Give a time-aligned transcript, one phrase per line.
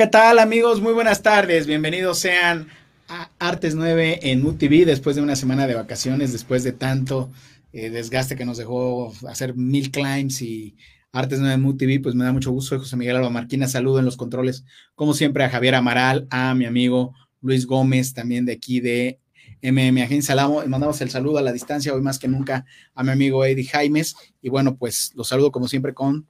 [0.00, 0.80] ¿qué tal amigos?
[0.80, 1.66] Muy buenas tardes.
[1.66, 2.68] Bienvenidos sean
[3.06, 7.30] a Artes 9 en MUTV después de una semana de vacaciones, después de tanto
[7.74, 10.74] eh, desgaste que nos dejó hacer mil climbs y
[11.12, 12.78] Artes 9 en MUTV, pues me da mucho gusto.
[12.78, 13.68] José Miguel Alba Marquina.
[13.68, 14.64] Saludo en los controles,
[14.94, 17.12] como siempre, a Javier Amaral, a mi amigo
[17.42, 19.20] Luis Gómez, también de aquí de
[19.60, 20.34] MM Agencia
[20.66, 22.64] mandamos el saludo a la distancia, hoy más que nunca,
[22.94, 24.16] a mi amigo Eddie Jaimes.
[24.40, 26.26] Y bueno, pues los saludo como siempre con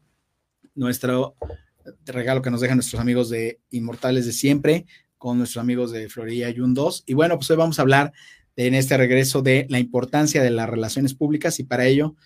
[0.74, 1.37] nuestro
[2.07, 4.87] regalo que nos dejan nuestros amigos de Inmortales de siempre,
[5.19, 7.05] con nuestros amigos de Florida Yun 2.
[7.07, 8.12] Y bueno, pues hoy vamos a hablar
[8.57, 12.16] en este regreso de la importancia de las relaciones públicas y para ello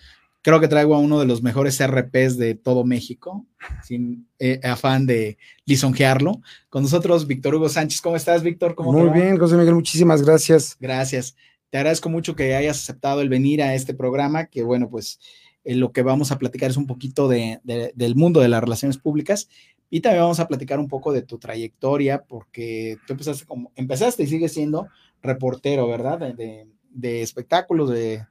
[0.45, 3.47] creo que traigo a uno de los mejores RPs de todo México,
[3.83, 6.39] sin eh, afán de lisonjearlo.
[6.69, 7.99] Con nosotros, Víctor Hugo Sánchez.
[7.99, 8.75] ¿Cómo estás, Víctor?
[8.77, 10.77] Muy bien, José Miguel, muchísimas gracias.
[10.79, 11.35] Gracias.
[11.71, 15.19] Te agradezco mucho que hayas aceptado el venir a este programa, que bueno, pues
[15.65, 19.49] lo que vamos a platicar es un poquito de, del mundo de las relaciones públicas
[19.89, 24.23] y también vamos a platicar un poco de tu trayectoria, porque tú empezaste como, empezaste
[24.23, 24.87] y sigues siendo
[25.21, 26.35] reportero, ¿verdad?
[26.35, 28.25] De, de, espectáculos, de,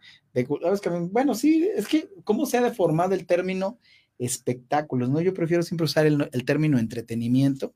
[1.10, 3.78] bueno, sí, es que cómo se ha deformado el término
[4.18, 5.20] espectáculos, ¿no?
[5.20, 7.74] Yo prefiero siempre usar el, el término entretenimiento,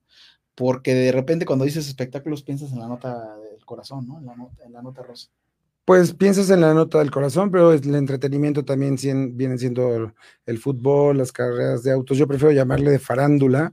[0.55, 4.19] porque de repente cuando dices espectáculos piensas en la nota del corazón, ¿no?
[4.19, 5.31] En la nota, en la nota rosa.
[5.89, 8.99] Pues piensas en la nota del corazón, pero el entretenimiento también
[9.39, 10.13] viene siendo
[10.45, 12.19] el, fútbol, las carreras de autos.
[12.19, 13.73] Yo prefiero llamarle de farándula,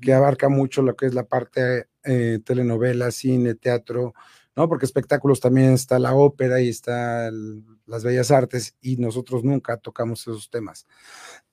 [0.00, 4.14] que abarca mucho lo que es la parte eh, telenovela, cine, teatro,
[4.54, 4.68] ¿no?
[4.68, 7.28] Porque espectáculos también está la ópera y está
[7.86, 10.86] las bellas artes y nosotros nunca tocamos esos temas.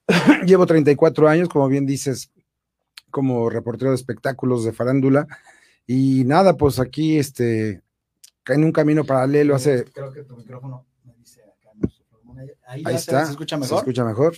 [0.45, 2.30] Llevo 34 años, como bien dices,
[3.09, 5.26] como reportero de espectáculos de farándula
[5.88, 7.81] y nada, pues aquí este
[8.48, 9.86] en un camino paralelo hace.
[9.86, 11.72] Creo que tu micrófono me dice acá.
[12.67, 13.26] Ahí, Ahí está.
[13.26, 13.78] Se, escucha mejor.
[13.78, 14.38] Se escucha mejor.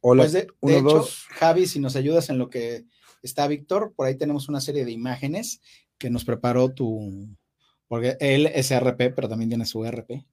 [0.00, 0.22] Hola.
[0.22, 1.26] Pues de, uno, hecho, dos.
[1.30, 2.84] Javi, si nos ayudas en lo que
[3.22, 5.60] está Víctor, por ahí tenemos una serie de imágenes
[5.98, 7.28] que nos preparó tu.
[7.88, 10.24] Porque él es RP, pero también tiene su RP.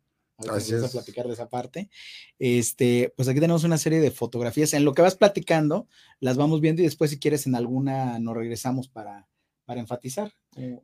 [0.49, 0.83] Así es.
[0.83, 1.89] a platicar de esa parte.
[2.37, 4.73] Este, pues aquí tenemos una serie de fotografías.
[4.73, 5.87] En lo que vas platicando,
[6.19, 9.27] las vamos viendo y después, si quieres, en alguna nos regresamos para,
[9.69, 10.33] para enfatizar.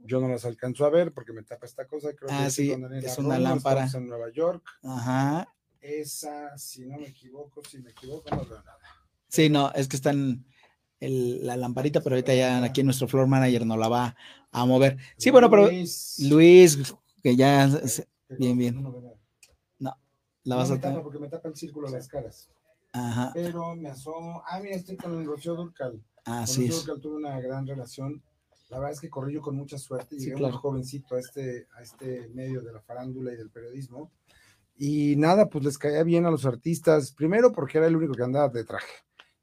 [0.03, 2.13] Yo no las alcanzo a ver porque me tapa esta cosa.
[2.13, 3.89] Creo ah, que sí, es una lámpara.
[3.91, 4.63] en Nueva York.
[4.83, 5.51] Ajá.
[5.81, 8.77] Esa, si no me equivoco, si me equivoco, no veo nada.
[9.27, 10.45] Sí, no, es que están
[10.99, 14.15] la lamparita, pero ahorita ya aquí nuestro floor manager no la va
[14.51, 14.99] a mover.
[15.17, 15.67] Sí, bueno, pero
[16.19, 17.67] Luis, que ya,
[18.37, 18.83] bien, bien.
[19.79, 19.97] No,
[20.43, 21.01] la vas a tener.
[21.01, 22.51] porque me tapa el círculo de las caras.
[22.93, 23.31] Ajá.
[23.33, 24.43] Pero me asomo.
[24.45, 25.99] Ah, mira, estoy con el Rocío Durcal.
[26.23, 26.67] Ah, sí.
[26.67, 28.21] Rocío Durcal tuve una gran relación
[28.75, 31.81] la verdad es que corrí yo con mucha suerte, llegué muy jovencito a este, a
[31.81, 34.11] este medio de la farándula y del periodismo.
[34.75, 38.23] Y nada, pues les caía bien a los artistas, primero porque era el único que
[38.23, 38.91] andaba de traje.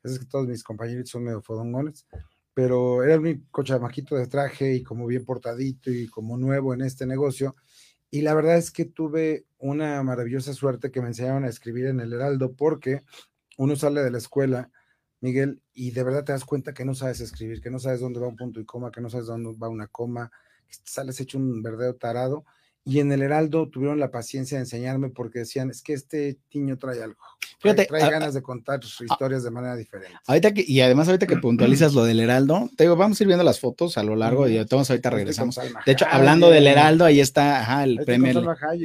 [0.02, 2.06] Es que todos mis compañeros son medio fodongones,
[2.52, 6.82] pero era el único chamaquito de traje y como bien portadito y como nuevo en
[6.82, 7.56] este negocio.
[8.10, 12.00] Y la verdad es que tuve una maravillosa suerte que me enseñaron a escribir en
[12.00, 13.00] el Heraldo porque
[13.56, 14.70] uno sale de la escuela
[15.22, 18.20] Miguel, y de verdad te das cuenta que no sabes escribir, que no sabes dónde
[18.20, 20.32] va un punto y coma, que no sabes dónde va una coma,
[20.68, 22.44] que sales hecho un verdadero tarado.
[22.84, 26.78] Y en el Heraldo tuvieron la paciencia de enseñarme porque decían, es que este niño
[26.78, 27.20] trae algo.
[27.60, 30.16] Fíjate, trae, ganas de contar sus historias de manera diferente.
[30.26, 33.28] Ahorita que, y además ahorita que puntualizas lo del Heraldo, te digo, vamos a ir
[33.28, 35.60] viendo las fotos a lo largo y todos ahorita regresamos.
[35.86, 38.42] De hecho, hablando del Heraldo, ahí está ajá, el premio.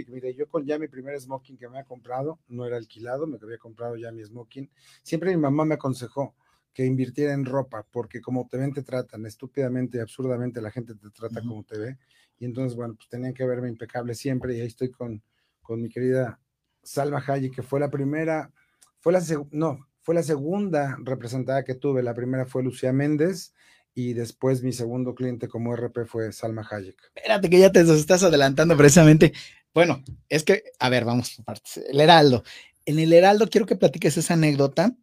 [0.09, 3.37] mire, yo con ya mi primer smoking que me ha comprado, no era alquilado, me
[3.41, 4.69] había comprado ya mi smoking.
[5.01, 6.35] Siempre mi mamá me aconsejó,
[6.71, 10.93] que invirtiera en ropa, porque como te ven, te tratan estúpidamente y absurdamente, la gente
[10.93, 11.97] te trata como te ve.
[12.39, 14.55] Y entonces, bueno, pues tenían que verme impecable siempre.
[14.55, 15.21] Y ahí estoy con,
[15.61, 16.39] con mi querida
[16.83, 18.51] Salma Hayek, que fue la primera,
[18.99, 19.21] fue la
[19.51, 22.03] no, fue la segunda representada que tuve.
[22.03, 23.53] La primera fue Lucía Méndez
[23.93, 27.11] y después mi segundo cliente como RP fue Salma Hayek.
[27.15, 29.33] Espérate que ya te estás adelantando precisamente.
[29.73, 31.41] Bueno, es que, a ver, vamos,
[31.89, 32.43] el Heraldo.
[32.85, 34.95] En el Heraldo quiero que platiques esa anécdota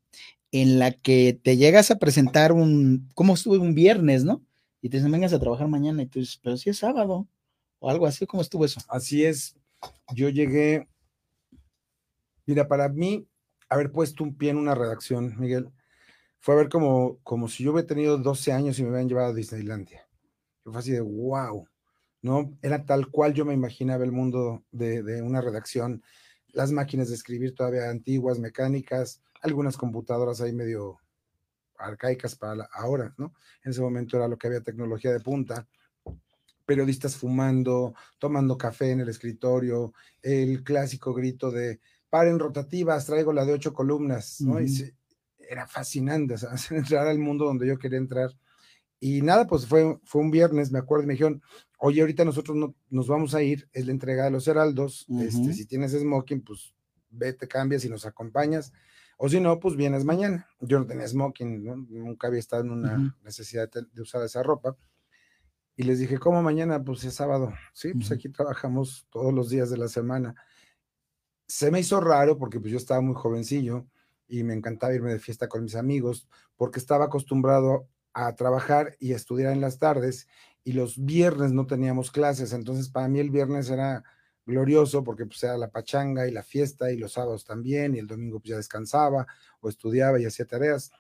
[0.53, 4.43] en la que te llegas a presentar un, ¿cómo estuve un viernes, no?
[4.85, 7.27] Y te dicen, vengas a trabajar mañana y tú dices, pero si es sábado
[7.79, 8.83] o algo así, ¿cómo estuvo eso?
[8.87, 9.57] Así es,
[10.13, 10.87] yo llegué,
[12.45, 13.27] mira, para mí,
[13.71, 15.73] haber puesto un pie en una redacción, Miguel,
[16.39, 19.31] fue a ver como, como si yo hubiera tenido 12 años y me hubieran llevado
[19.31, 20.07] a Disneylandia.
[20.67, 21.67] Yo fue así de, wow,
[22.21, 22.55] ¿no?
[22.61, 26.03] Era tal cual yo me imaginaba el mundo de, de una redacción,
[26.49, 30.99] las máquinas de escribir todavía antiguas, mecánicas, algunas computadoras ahí medio
[31.79, 33.35] arcaicas para ahora, ¿no?
[33.63, 35.67] En ese momento era lo que había tecnología de punta,
[36.65, 39.93] periodistas fumando, tomando café en el escritorio,
[40.23, 44.61] el clásico grito de paren rotativas, traigo la de ocho columnas, ¿no?
[44.61, 44.95] Y
[45.49, 48.31] era fascinante, o sea, entrar al mundo donde yo quería entrar.
[49.01, 51.43] Y nada, pues fue, fue un viernes, me acuerdo, me dijeron,
[51.79, 55.53] oye, ahorita nosotros no, nos vamos a ir, es la entrega de los heraldos, este,
[55.53, 56.75] si tienes smoking, pues
[57.11, 58.73] vete, cambias y nos acompañas,
[59.19, 60.49] o si no, pues vienes mañana.
[60.61, 64.77] Yo no tenía smoking, nunca había estado en una necesidad de, usar esa ropa.
[65.77, 66.83] Y les dije, ¿cómo mañana?
[66.83, 67.53] Pues es sábado.
[67.73, 70.35] Sí, pues aquí trabajamos todos los días de la semana.
[71.47, 73.87] Se me hizo raro porque pues yo estaba muy jovencillo
[74.29, 79.13] y me encantaba irme de fiesta con mis amigos porque estaba acostumbrado a trabajar y
[79.13, 80.29] a estudiar en las tardes
[80.63, 84.03] y los viernes no teníamos clases, entonces para mí el viernes era
[84.47, 88.07] glorioso porque pues era la pachanga y la fiesta y los sábados también y el
[88.07, 89.27] domingo pues ya descansaba
[89.61, 90.91] o estudiaba y hacía tareas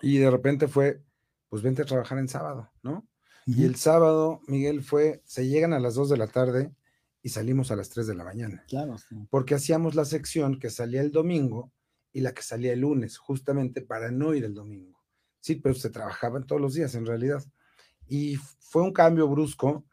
[0.00, 1.02] y de repente fue
[1.48, 3.06] pues vente a trabajar en sábado, ¿no?
[3.46, 6.72] Y el sábado, Miguel, fue, se llegan a las 2 de la tarde
[7.20, 8.64] y salimos a las 3 de la mañana.
[8.68, 8.96] Claro.
[9.28, 11.72] Porque hacíamos la sección que salía el domingo
[12.12, 15.02] y la que salía el lunes, justamente para no ir el domingo.
[15.40, 17.42] Sí, pero se trabajaban todos los días en realidad.
[18.06, 19.84] Y fue un cambio brusco,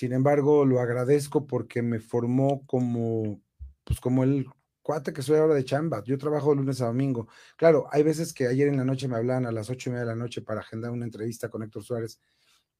[0.00, 3.42] sin embargo, lo agradezco porque me formó como,
[3.84, 4.46] pues como el
[4.80, 6.02] cuate que soy ahora de chamba.
[6.04, 7.28] Yo trabajo de lunes a domingo.
[7.58, 10.06] Claro, hay veces que ayer en la noche me hablaban a las ocho y media
[10.06, 12.18] de la noche para agendar una entrevista con Héctor Suárez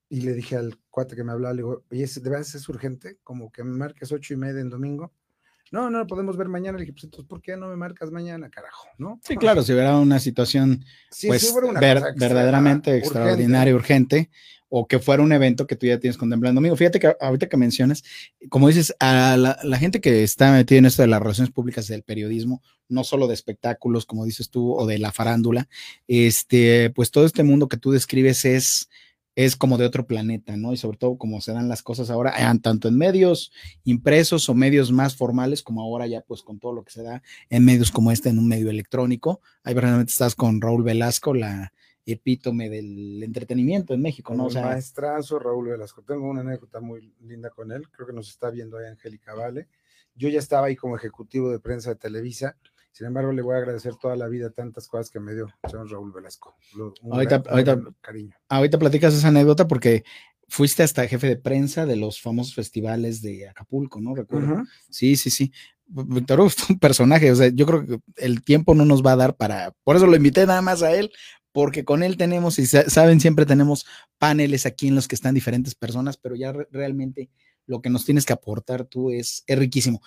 [0.08, 3.18] y le dije al cuate que me hablaba, le digo, oye, ¿de verdad es urgente?
[3.22, 5.12] Como que me marques ocho y media en domingo
[5.70, 6.78] no, no, podemos ver mañana.
[6.78, 8.88] Le dije, pues entonces, ¿por qué no me marcas mañana, carajo?
[8.98, 9.20] ¿No?
[9.22, 10.84] Sí, claro, si hubiera una situación
[11.26, 11.54] pues,
[12.16, 14.30] verdaderamente extraordinaria, urgente.
[14.72, 16.76] o que fuera un evento que tú ya tienes contemplado domingo.
[16.76, 18.04] Fíjate que ahorita que mencionas,
[18.48, 22.04] como dices, a la, gente que está metida en esto de las relaciones públicas del
[22.04, 25.68] periodismo, no solo de espectáculos, como dices tú, o de la farándula,
[26.06, 28.88] este, pues todo este mundo que tú describes es
[29.44, 30.74] es como de otro planeta, ¿no?
[30.74, 33.52] Y sobre todo como se dan las cosas ahora, tanto en medios
[33.84, 37.22] impresos o medios más formales, como ahora ya pues con todo lo que se da
[37.48, 39.40] en medios como este, en un medio electrónico.
[39.64, 41.72] Ahí verdaderamente estás con Raúl Velasco, la
[42.04, 44.46] epítome del entretenimiento en México, ¿no?
[44.46, 46.02] O sea, maestrazo Raúl Velasco.
[46.02, 49.68] Tengo una anécdota muy linda con él, creo que nos está viendo ahí Angélica Vale.
[50.14, 52.56] Yo ya estaba ahí como ejecutivo de prensa de Televisa
[52.92, 55.90] sin embargo, le voy a agradecer toda la vida tantas cosas que me dio señor
[55.90, 56.56] Raúl Velasco.
[57.10, 57.42] ahorita,
[58.00, 58.34] cariño.
[58.48, 60.04] ahorita platicas esa anécdota porque
[60.48, 64.14] fuiste hasta jefe de prensa de los famosos festivales de Acapulco, ¿no?
[64.14, 64.64] Recuerdo.
[64.88, 65.52] Sí, sí, sí.
[65.86, 69.16] Víctor es un personaje, o sea, yo creo que el tiempo no nos va a
[69.16, 71.10] dar para, por eso lo invité nada más a él,
[71.52, 73.86] porque con él tenemos, y saben, siempre tenemos
[74.18, 77.30] paneles aquí en los que están diferentes personas, pero ya realmente
[77.66, 80.00] lo que nos tienes que aportar tú es, es riquísimo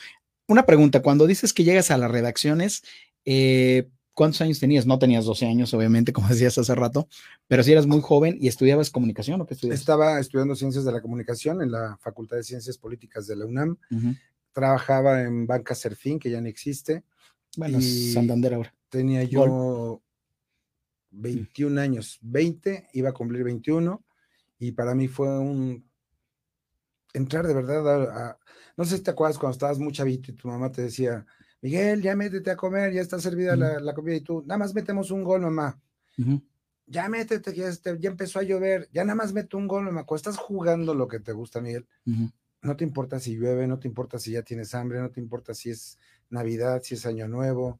[0.47, 2.83] una pregunta, cuando dices que llegas a las redacciones,
[3.25, 4.85] eh, ¿cuántos años tenías?
[4.85, 7.07] No tenías 12 años, obviamente, como decías hace rato,
[7.47, 9.79] pero si eras muy joven y estudiabas comunicación o qué estudiabas?
[9.79, 13.77] Estaba estudiando ciencias de la comunicación en la Facultad de Ciencias Políticas de la UNAM.
[14.51, 17.03] Trabajaba en Banca Serfín, que ya no existe.
[17.57, 18.73] Bueno, Santander ahora.
[18.89, 20.01] Tenía yo
[21.09, 24.03] 21 años, 20, iba a cumplir 21,
[24.59, 25.85] y para mí fue un
[27.13, 28.39] entrar de verdad a,
[28.75, 31.25] no sé si te acuerdas cuando estabas muy chavito y tu mamá te decía,
[31.61, 35.11] Miguel, ya métete a comer, ya está servida la, comida y tú, nada más metemos
[35.11, 35.79] un gol, mamá.
[36.85, 40.03] Ya métete, ya, este, ya, empezó a llover, ya nada más mete un gol, mamá.
[40.03, 41.87] Cuando estás jugando lo que te gusta, Miguel,
[42.61, 45.53] no te importa si llueve, no te importa si ya tienes hambre, no te importa
[45.53, 45.97] si es
[46.29, 47.79] Navidad, si es Año Nuevo.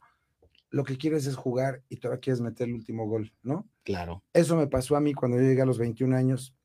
[0.69, 3.67] Lo que quieres es jugar y todavía quieres meter el último gol, ¿no?
[3.83, 4.23] Claro.
[4.33, 6.55] Eso me pasó a mí cuando yo llegué a los 21 años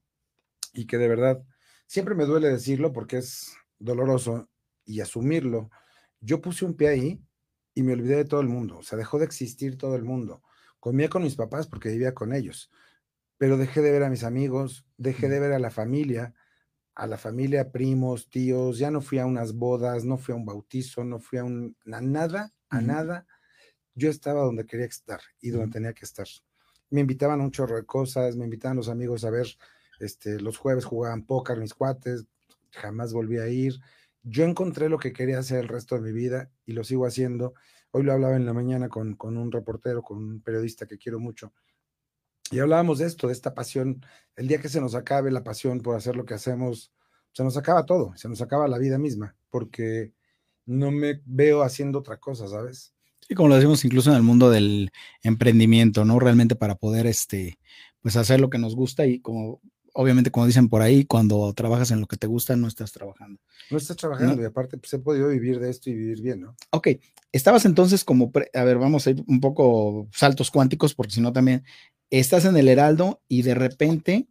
[0.72, 1.42] y que de verdad,
[1.88, 4.48] siempre me duele decirlo porque es doloroso
[4.84, 5.70] y asumirlo.
[6.20, 7.24] Yo puse un pie ahí
[7.74, 10.42] y me olvidé de todo el mundo, o sea, dejó de existir todo el mundo.
[10.78, 12.70] Comía con mis papás porque vivía con ellos,
[13.36, 16.34] pero dejé de ver a mis amigos, dejé de ver a la familia,
[16.94, 20.44] a la familia, primos, tíos, ya no fui a unas bodas, no fui a un
[20.44, 23.26] bautizo, no fui a, un, nada, a nada.
[23.94, 26.26] Yo estaba donde quería estar y donde tenía que estar.
[26.90, 29.46] Me invitaban a un chorro de cosas, me invitaban los amigos a ver,
[29.98, 32.26] este, los jueves jugaban póker mis cuates,
[32.70, 33.80] jamás volví a ir.
[34.22, 37.54] Yo encontré lo que quería hacer el resto de mi vida y lo sigo haciendo.
[37.90, 41.18] Hoy lo hablaba en la mañana con, con un reportero, con un periodista que quiero
[41.18, 41.52] mucho.
[42.50, 44.04] Y hablábamos de esto, de esta pasión.
[44.36, 46.92] El día que se nos acabe la pasión por hacer lo que hacemos,
[47.32, 50.12] se nos acaba todo, se nos acaba la vida misma, porque
[50.66, 52.94] no me veo haciendo otra cosa, ¿sabes?
[53.26, 54.90] Sí, como lo decimos incluso en el mundo del
[55.22, 56.18] emprendimiento, ¿no?
[56.18, 57.58] Realmente para poder, este,
[58.00, 59.60] pues hacer lo que nos gusta y como
[59.94, 63.40] obviamente, como dicen por ahí, cuando trabajas en lo que te gusta, no estás trabajando.
[63.70, 66.56] No estás trabajando y aparte pues, he podido vivir de esto y vivir bien, ¿no?
[66.70, 66.88] Ok,
[67.32, 71.32] estabas entonces como, a ver, vamos a ir un poco saltos cuánticos, porque si no
[71.32, 71.64] también,
[72.10, 74.28] estás en el Heraldo y de repente,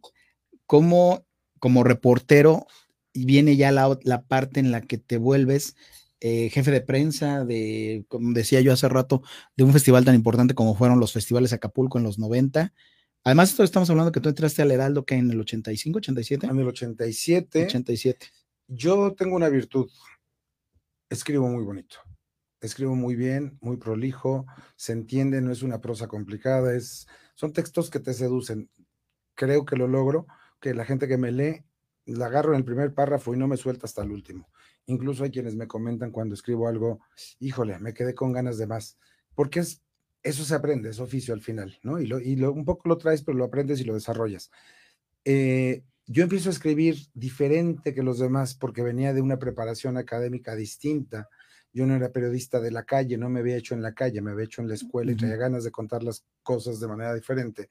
[0.66, 1.26] como,
[1.58, 2.66] como reportero,
[3.14, 5.76] viene ya la, la parte en la que te vuelves
[6.20, 9.22] eh, jefe de prensa de, como decía yo hace rato,
[9.56, 12.72] de un festival tan importante como fueron los festivales Acapulco en los 90
[13.24, 16.46] Además, esto estamos hablando que tú entraste al Heraldo que en el 85, 87.
[16.46, 17.64] En el 87.
[17.66, 18.26] 87.
[18.68, 19.90] Yo tengo una virtud.
[21.10, 21.98] Escribo muy bonito.
[22.60, 24.44] Escribo muy bien, muy prolijo,
[24.76, 28.68] se entiende, no es una prosa complicada, es, son textos que te seducen.
[29.34, 30.26] Creo que lo logro,
[30.60, 31.64] que la gente que me lee
[32.04, 34.48] la agarro en el primer párrafo y no me suelta hasta el último.
[34.86, 37.00] Incluso hay quienes me comentan cuando escribo algo,
[37.38, 38.98] híjole, me quedé con ganas de más,
[39.34, 39.82] porque es,
[40.22, 42.00] eso se aprende, es oficio al final, ¿no?
[42.00, 44.50] Y, lo, y lo, un poco lo traes, pero lo aprendes y lo desarrollas.
[45.24, 50.56] Eh, yo empiezo a escribir diferente que los demás porque venía de una preparación académica
[50.56, 51.28] distinta.
[51.72, 54.30] Yo no era periodista de la calle, no me había hecho en la calle, me
[54.30, 57.68] había hecho en la escuela y traía ganas de contar las cosas de manera diferente.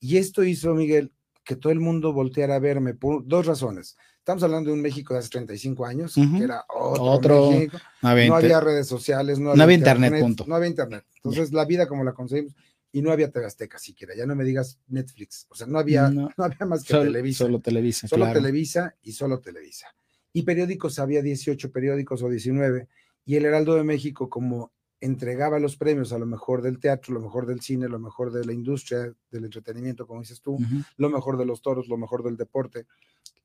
[0.00, 1.12] Y esto hizo, Miguel,
[1.44, 3.96] que todo el mundo volteara a verme por dos razones.
[4.26, 7.78] Estamos hablando de un México de hace 35 años, que era otro, México.
[8.02, 10.44] No había, redes sociales, no había, internet, punto.
[10.48, 11.04] No había internet.
[11.14, 12.52] Entonces, la vida como la conseguimos,
[12.90, 16.10] y no había TV Azteca siquiera, ya no me digas Netflix, o sea, no había,
[16.10, 17.44] no, había más que Televisa.
[17.44, 18.08] Solo Televisa.
[18.08, 19.94] Solo Televisa y solo Televisa.
[20.32, 22.88] Y periódicos, había 18 periódicos o 19,
[23.26, 27.20] y el Heraldo de México, como entregaba los premios a lo mejor del teatro, lo
[27.20, 30.58] mejor del cine, lo mejor de la industria del entretenimiento, como dices tú,
[30.96, 32.86] lo mejor de los toros, lo mejor del deporte,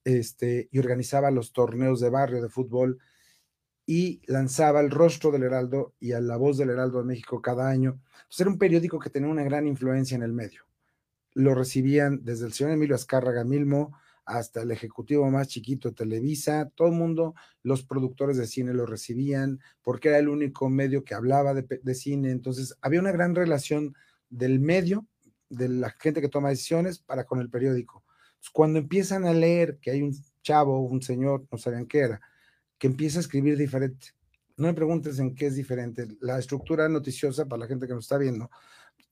[0.03, 2.99] este, y organizaba los torneos de barrio de fútbol
[3.85, 7.67] y lanzaba el rostro del Heraldo y a la voz del Heraldo de México cada
[7.67, 7.99] año.
[8.13, 10.63] Entonces era un periódico que tenía una gran influencia en el medio.
[11.33, 16.87] Lo recibían desde el señor Emilio Azcárraga Milmo, hasta el ejecutivo más chiquito Televisa, todo
[16.89, 21.53] el mundo, los productores de cine lo recibían, porque era el único medio que hablaba
[21.53, 23.95] de, cine, entonces había una gran relación
[24.29, 25.07] del medio,
[25.49, 28.03] de la gente que toma decisiones, para con el periódico.
[28.53, 32.21] cuando empiezan a leer que hay un chavo, un señor, no sabían qué era,
[32.77, 34.07] que empieza a escribir diferente.
[34.57, 36.07] No me preguntes en qué es diferente.
[36.19, 38.49] La estructura noticiosa, para la gente que nos está viendo,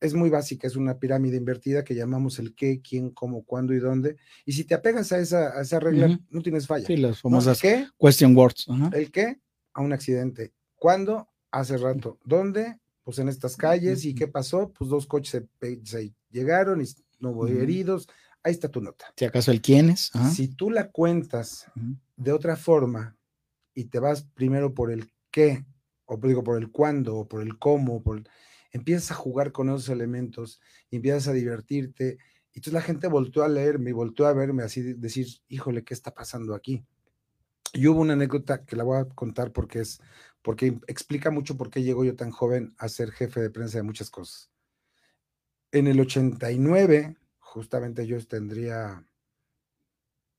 [0.01, 3.79] es muy básica, es una pirámide invertida que llamamos el qué, quién, cómo, cuándo y
[3.79, 4.17] dónde.
[4.45, 6.87] Y si te apegas a esa, esa regla, no tienes falla.
[6.87, 8.67] Sí, las famosas qué, question words.
[8.93, 9.39] El qué,
[9.73, 10.53] a un accidente.
[10.75, 11.27] ¿Cuándo?
[11.51, 12.19] Hace rato.
[12.23, 12.79] ¿Dónde?
[13.03, 14.05] Pues en estas calles.
[14.05, 14.71] ¿Y qué pasó?
[14.71, 15.43] Pues dos coches
[15.83, 16.85] se, llegaron y
[17.19, 18.07] no hubo heridos.
[18.41, 19.13] Ahí está tu nota.
[19.17, 20.11] Si acaso el quién es.
[20.33, 21.65] Si tú la cuentas
[22.15, 23.17] de otra forma
[23.73, 25.65] y te vas primero por el qué,
[26.05, 28.23] o digo por el cuándo, o por el cómo, por
[28.71, 32.17] empiezas a jugar con esos elementos, y empiezas a divertirte,
[32.51, 35.93] y entonces la gente volteó a leerme y volteó a verme así, decir, híjole, ¿qué
[35.93, 36.83] está pasando aquí?
[37.73, 40.01] Y hubo una anécdota que la voy a contar porque es,
[40.41, 43.83] porque explica mucho por qué llegó yo tan joven a ser jefe de prensa de
[43.83, 44.49] muchas cosas.
[45.71, 49.05] En el 89, justamente yo tendría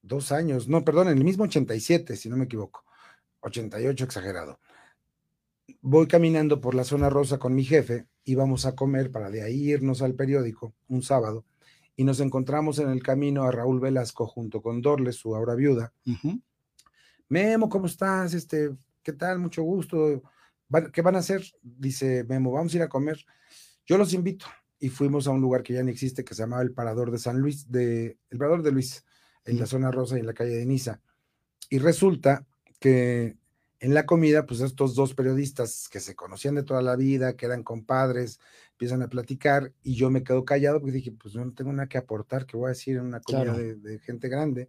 [0.03, 2.85] dos años, no, perdón, en el mismo 87, si no me equivoco,
[3.41, 4.59] 88 exagerado
[5.81, 9.71] voy caminando por la zona rosa con mi jefe, íbamos a comer para de ahí
[9.71, 11.45] irnos al periódico un sábado
[11.97, 15.93] y nos encontramos en el camino a Raúl Velasco junto con Dorles, su ahora viuda.
[17.29, 18.33] Memo, ¿cómo estás?
[18.33, 18.71] Este,
[19.03, 19.39] ¿qué tal?
[19.39, 20.23] Mucho gusto.
[20.93, 21.45] ¿Qué van a hacer?
[21.63, 23.23] Dice Memo, vamos a ir a comer.
[23.85, 24.47] Yo los invito
[24.79, 27.19] y fuimos a un lugar que ya no existe que se llamaba el Parador de
[27.19, 29.05] San Luis, de, el Parador de Luis,
[29.45, 31.01] en la zona rosa y en la calle de Niza.
[31.69, 32.47] Y resulta
[32.79, 33.37] que
[33.81, 37.47] en la comida, pues estos dos periodistas que se conocían de toda la vida, que
[37.47, 38.39] eran compadres,
[38.73, 41.89] empiezan a platicar y yo me quedo callado porque dije, pues yo no tengo nada
[41.89, 44.69] que aportar, que voy a decir en una comida de, gente grande.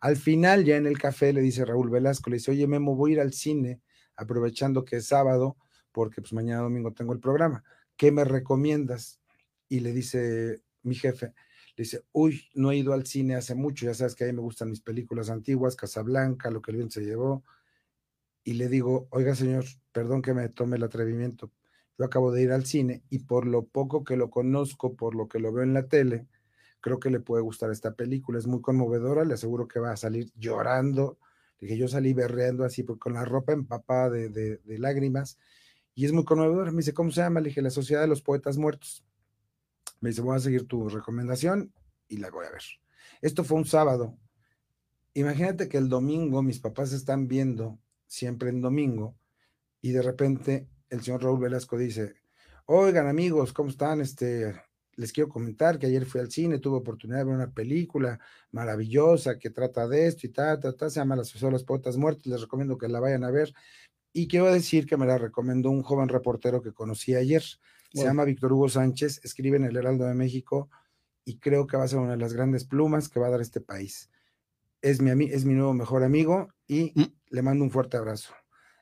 [0.00, 3.12] Al final, ya en el café, le dice Raúl Velasco, le dice, oye, Memo, voy
[3.12, 3.82] a ir al cine,
[4.16, 5.58] aprovechando que es sábado,
[5.92, 7.62] porque pues mañana domingo tengo el programa.
[7.96, 9.20] ¿Qué me recomiendas?
[9.68, 11.34] Y le dice mi jefe,
[11.76, 14.32] le dice, uy, no he ido al cine hace mucho, ya sabes que a mí
[14.32, 17.44] me gustan mis películas antiguas, Casablanca, Lo que el bien se llevó,
[18.46, 21.50] y le digo, oiga señor, perdón que me tome el atrevimiento,
[21.98, 25.26] yo acabo de ir al cine y por lo poco que lo conozco, por lo
[25.26, 26.28] que lo veo en la tele,
[26.80, 29.96] creo que le puede gustar esta película, es muy conmovedora, le aseguro que va a
[29.96, 31.18] salir llorando,
[31.58, 35.38] dije, yo salí berreando así pues, con la ropa empapada de, de, lágrimas
[35.96, 37.40] y es muy conmovedora, me dice, ¿cómo se llama?
[37.40, 39.04] Le dije, La Sociedad de los Poetas Muertos.
[40.00, 41.72] Me dice, voy a seguir tu recomendación
[42.06, 42.62] y la voy a ver.
[43.22, 44.16] Esto fue un sábado.
[45.14, 49.16] Imagínate que el domingo mis papás están viendo siempre en domingo,
[49.80, 52.14] y de repente el señor Raúl Velasco dice,
[52.66, 54.00] oigan amigos, ¿cómo están?
[54.00, 54.54] Este,
[54.96, 58.18] les quiero comentar que ayer fui al cine, tuve oportunidad de ver una película
[58.50, 62.26] maravillosa que trata de esto y tal, ta, ta, se llama Las Las Poetas Muertas,
[62.26, 63.52] les recomiendo que la vayan a ver.
[64.12, 67.42] Y quiero decir que me la recomendó un joven reportero que conocí ayer,
[67.92, 70.68] se llama Víctor Hugo Sánchez, escribe en el Heraldo de México
[71.24, 73.40] y creo que va a ser una de las grandes plumas que va a dar
[73.40, 74.10] este país.
[74.86, 78.32] Es mi, es mi nuevo mejor amigo y mm le mando un fuerte abrazo.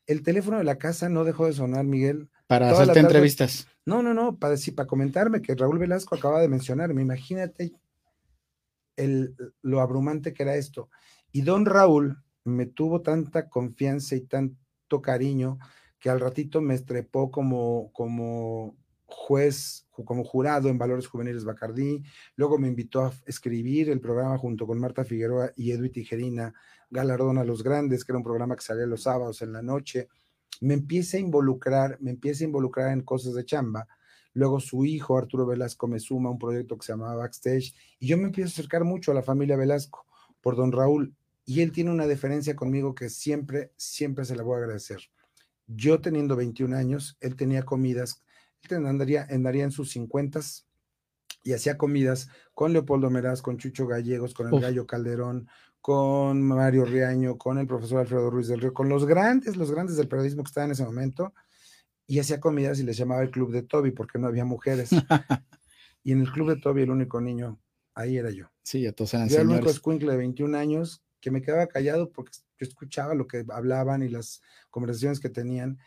[0.06, 2.28] el teléfono de la casa no dejó de sonar, Miguel.
[2.46, 3.66] Para hacerte entrevistas.
[3.86, 7.00] No, no, no, para, sí, para comentarme que Raúl Velasco acaba de mencionarme.
[7.00, 7.72] Imagínate
[8.96, 10.90] el, lo abrumante que era esto.
[11.32, 15.58] Y don Raúl me tuvo tanta confianza y tanto cariño
[15.98, 18.76] que al ratito me estrepó como, como
[19.14, 22.02] juez, como jurado en Valores Juveniles Bacardí.
[22.36, 26.52] Luego me invitó a escribir el programa junto con Marta Figueroa y Edwin Tijerina,
[26.90, 30.08] Galardón a los Grandes, que era un programa que salía los sábados en la noche.
[30.60, 33.86] Me empieza a involucrar, me empieza a involucrar en cosas de chamba.
[34.32, 38.08] Luego su hijo, Arturo Velasco, me suma a un proyecto que se llamaba Backstage y
[38.08, 40.06] yo me empiezo a acercar mucho a la familia Velasco
[40.40, 41.14] por don Raúl
[41.46, 44.98] y él tiene una diferencia conmigo que siempre, siempre se la voy a agradecer.
[45.68, 48.23] Yo teniendo 21 años, él tenía comidas
[48.72, 50.40] andaría, andaría en sus 50
[51.42, 55.48] y hacía comidas con Leopoldo Meraz, con Chucho Gallegos, con el Gallo Calderón,
[55.80, 59.96] con Mario Riaño, con el profesor Alfredo Ruiz del Río, con los grandes, los grandes
[59.96, 61.34] del periodismo que estaban en ese momento,
[62.06, 64.90] y hacía comidas y les llamaba el Club de Toby porque no había mujeres.
[66.02, 67.60] y en el Club de Toby el único niño,
[67.94, 68.50] ahí era yo.
[68.62, 72.10] Sí, entonces eran Yo era el único escuincle de 21 años que me quedaba callado
[72.10, 74.40] porque yo escuchaba lo que hablaban y las
[74.70, 75.78] conversaciones que tenían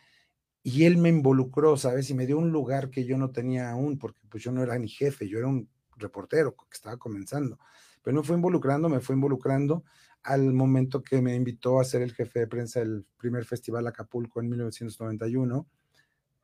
[0.62, 2.10] y él me involucró, ¿sabes?
[2.10, 4.78] Y me dio un lugar que yo no tenía aún, porque pues yo no era
[4.78, 7.58] ni jefe, yo era un reportero que estaba comenzando.
[8.02, 9.84] Pero me fue involucrando, me fue involucrando
[10.22, 14.40] al momento que me invitó a ser el jefe de prensa del primer festival Acapulco
[14.40, 15.66] en 1991.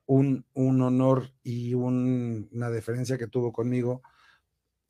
[0.07, 4.03] Un, un honor y una deferencia que tuvo conmigo.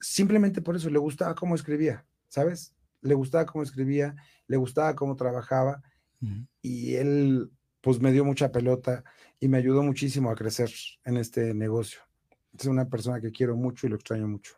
[0.01, 2.75] Simplemente por eso le gustaba cómo escribía, ¿sabes?
[3.01, 4.17] Le gustaba cómo escribía,
[4.49, 5.83] le gustaba cómo trabajaba.
[6.63, 7.14] Y él
[7.85, 9.05] pues me dio mucha pelota
[9.39, 10.73] y me ayudó muchísimo a crecer
[11.05, 12.01] en este negocio.
[12.59, 14.55] Es una persona que quiero mucho y lo extraño mucho.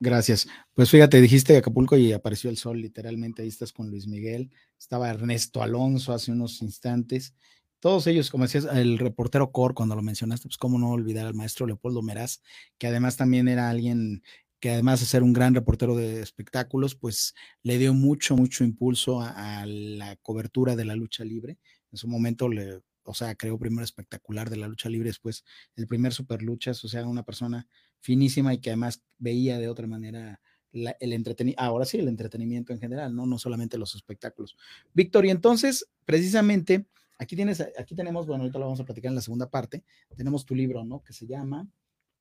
[0.00, 0.48] Gracias.
[0.74, 3.42] Pues fíjate, dijiste Acapulco y apareció el sol, literalmente.
[3.42, 4.50] Ahí estás con Luis Miguel.
[4.76, 7.36] Estaba Ernesto Alonso hace unos instantes.
[7.78, 11.34] Todos ellos, como decías, el reportero Cor, cuando lo mencionaste, pues cómo no olvidar al
[11.34, 12.42] maestro Leopoldo Meraz,
[12.76, 14.24] que además también era alguien
[14.58, 19.20] que además de ser un gran reportero de espectáculos, pues le dio mucho, mucho impulso
[19.20, 21.58] a la cobertura de la lucha libre
[21.92, 25.44] en su momento le, o sea, creó primero espectacular de la lucha libre, después
[25.76, 27.68] el primer super luchas, o sea, una persona
[28.00, 30.40] finísima y que además veía de otra manera
[30.72, 33.26] el entretenimiento, ahora sí, el entretenimiento en general, ¿no?
[33.26, 34.56] No solamente los espectáculos.
[34.94, 36.86] Víctor, y entonces, precisamente,
[37.18, 39.84] aquí tienes, aquí tenemos, bueno, ahorita lo vamos a platicar en la segunda parte,
[40.16, 41.02] tenemos tu libro, ¿no?
[41.02, 41.68] Que se llama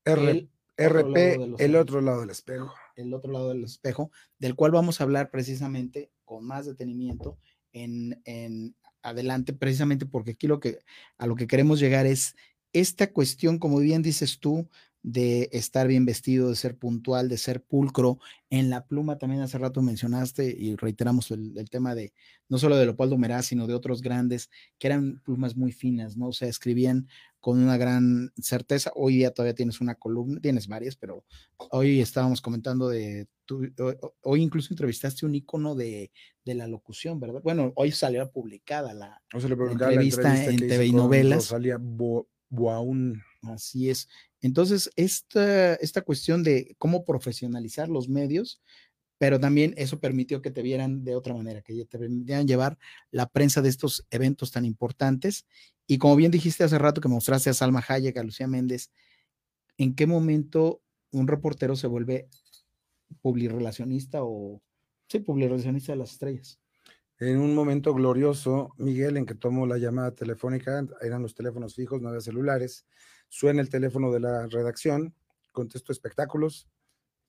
[0.03, 2.73] el RP, el otro lado del espejo.
[2.95, 7.37] El otro lado del espejo, del cual vamos a hablar precisamente con más detenimiento
[7.71, 10.79] en, en adelante, precisamente porque aquí lo que
[11.17, 12.35] a lo que queremos llegar es
[12.73, 14.69] esta cuestión, como bien dices tú,
[15.03, 18.19] de estar bien vestido, de ser puntual, de ser pulcro.
[18.49, 22.13] En la pluma también hace rato mencionaste y reiteramos el, tema de
[22.49, 26.27] no solo de Leopoldo Meraz, sino de otros grandes que eran plumas muy finas, ¿no?
[26.27, 27.07] O sea, escribían
[27.39, 28.91] con una gran certeza.
[28.95, 31.25] Hoy día todavía tienes una columna, tienes varias, pero
[31.71, 33.27] hoy estábamos comentando de,
[34.21, 36.11] hoy incluso entrevistaste un icono de,
[36.45, 37.41] la locución, ¿verdad?
[37.41, 41.45] Bueno, hoy salió publicada la, entrevista, en TV y novelas.
[41.45, 41.79] Salía
[43.43, 44.07] Así es.
[44.41, 48.61] Entonces, esta, esta cuestión de cómo profesionalizar los medios,
[49.17, 52.79] pero también eso permitió que te vieran de otra manera, que te permitieran llevar
[53.11, 55.45] la prensa de estos eventos tan importantes.
[55.85, 58.91] Y como bien dijiste hace rato que mostraste a Salma Hayek, a Lucía Méndez,
[59.77, 62.29] ¿en qué momento un reportero se vuelve
[63.21, 64.61] publirelacionista o,
[65.07, 66.59] sí, publirelacionista de las estrellas?
[67.19, 72.01] En un momento glorioso, Miguel, en que tomó la llamada telefónica, eran los teléfonos fijos,
[72.01, 72.87] no había celulares,
[73.33, 75.15] Suena el teléfono de la redacción,
[75.53, 76.67] contesto espectáculos.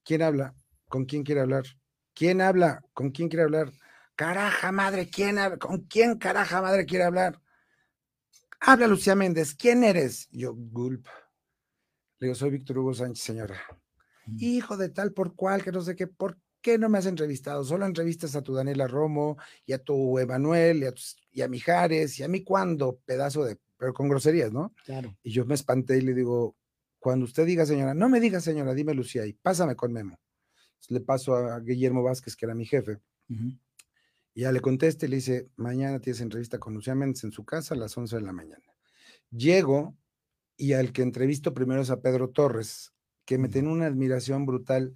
[0.03, 0.53] ¿Quién habla?
[0.89, 1.63] ¿Con quién quiere hablar?
[2.13, 2.83] ¿Quién habla?
[2.93, 3.71] ¿Con quién quiere hablar?
[4.17, 5.59] Caraja madre, ¿quién habla?
[5.59, 7.41] ¿Con quién caraja madre quiere hablar?
[8.59, 10.29] Habla Lucía Méndez, ¿quién eres?
[10.33, 11.07] Yo, gulp.
[12.19, 13.61] Le digo, soy Víctor Hugo Sánchez, señora.
[14.27, 14.37] Mm.
[14.41, 17.63] Hijo de tal por cual, que no sé qué, ¿por qué no me has entrevistado?
[17.63, 20.95] Solo entrevistas a tu Daniela Romo y a tu Emanuel y a,
[21.31, 24.73] y a Mijares y a mí cuándo, pedazo de pero con groserías, ¿no?
[24.85, 25.19] Claro.
[25.25, 26.55] Y yo me espanté y le digo,
[27.01, 30.21] cuando usted diga señora, no me diga señora, dime Lucía y pásame con Memo.
[30.89, 33.01] le paso a Guillermo Vázquez, que era mi jefe.
[34.35, 37.45] Y ya le conteste y le dice, mañana tienes entrevista con Lucía Méndez en su
[37.45, 38.63] casa a las 11 de la mañana.
[39.33, 39.97] Llego
[40.57, 42.93] y al que entrevisto primero es a Pedro Torres,
[43.25, 44.95] que me tiene una admiración brutal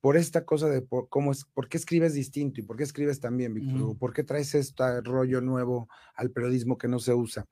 [0.00, 3.20] por esta cosa de por, cómo es, por qué escribes distinto y por qué escribes
[3.20, 7.46] también, Víctor, por qué traes este rollo nuevo al periodismo que no se usa.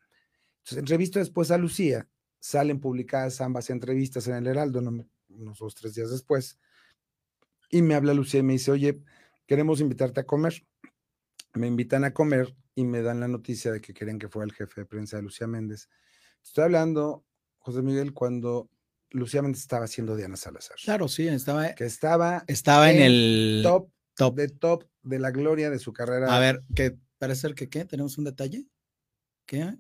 [0.67, 2.09] Entonces, entrevisto después a Lucía,
[2.41, 6.59] salen publicadas ambas entrevistas en el Heraldo, unos dos, tres días después,
[7.71, 9.01] y me habla Lucía y me dice, oye,
[9.47, 10.67] queremos invitarte a comer.
[11.55, 14.53] me invitan a comer y me dan la noticia de que querían que fuera el
[14.53, 15.89] jefe de prensa de Lucía Méndez.
[16.43, 17.25] Estoy hablando,
[17.59, 18.69] José Miguel, cuando
[19.11, 20.79] Lucía Méndez estaba haciendo Diana Salazar.
[20.83, 21.75] Claro, sí, estaba.
[21.75, 26.35] Que estaba, estaba en, el top, top de top de la gloria de su carrera.
[26.35, 28.67] A ver, que parece ser que qué, tenemos un detalle.
[29.47, 29.77] ¿Qué?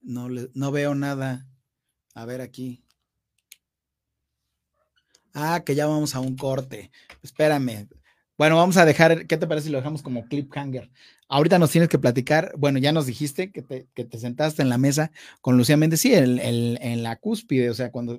[0.00, 1.46] No, no veo nada.
[2.14, 2.84] A ver aquí.
[5.34, 6.90] Ah, que ya vamos a un corte.
[7.22, 7.88] Espérame.
[8.40, 10.90] Bueno, vamos a dejar, ¿qué te parece si lo dejamos como cliphanger?
[11.28, 14.70] Ahorita nos tienes que platicar, bueno, ya nos dijiste que te, que te sentaste en
[14.70, 18.18] la mesa con Lucía Méndez, sí, en, la cúspide, o sea, cuando,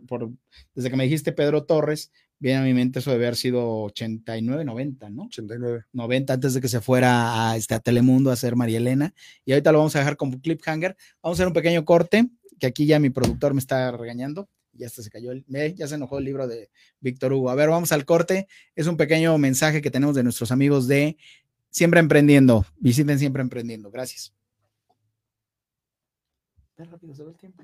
[0.76, 4.66] desde que me dijiste Pedro Torres, viene a mi mente eso de haber sido 89,
[4.66, 5.24] 90, ¿no?
[5.24, 5.86] 89.
[5.94, 9.14] 90 antes de que se fuera a, este, a Telemundo a hacer María Elena.
[9.46, 10.98] Y ahorita lo vamos a dejar como cliphanger.
[11.22, 12.28] Vamos a hacer un pequeño corte,
[12.60, 16.18] que aquí ya mi productor me está regañando ya se cayó, el, ya se enojó
[16.18, 17.50] el libro de Víctor Hugo.
[17.50, 18.48] A ver, vamos al corte.
[18.76, 21.18] Es un pequeño mensaje que tenemos de nuestros amigos de
[21.70, 22.66] Siempre Emprendiendo.
[22.78, 23.92] Visiten Siempre Emprendiendo.
[23.92, 24.34] Gracias.
[26.78, 27.64] rápido se ve el tiempo.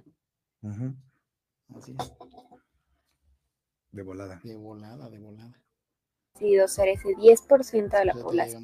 [1.76, 2.54] Así es.
[3.98, 4.40] De volada.
[4.44, 5.60] De volada, de volada.
[6.68, 8.64] ser ese 10% de la población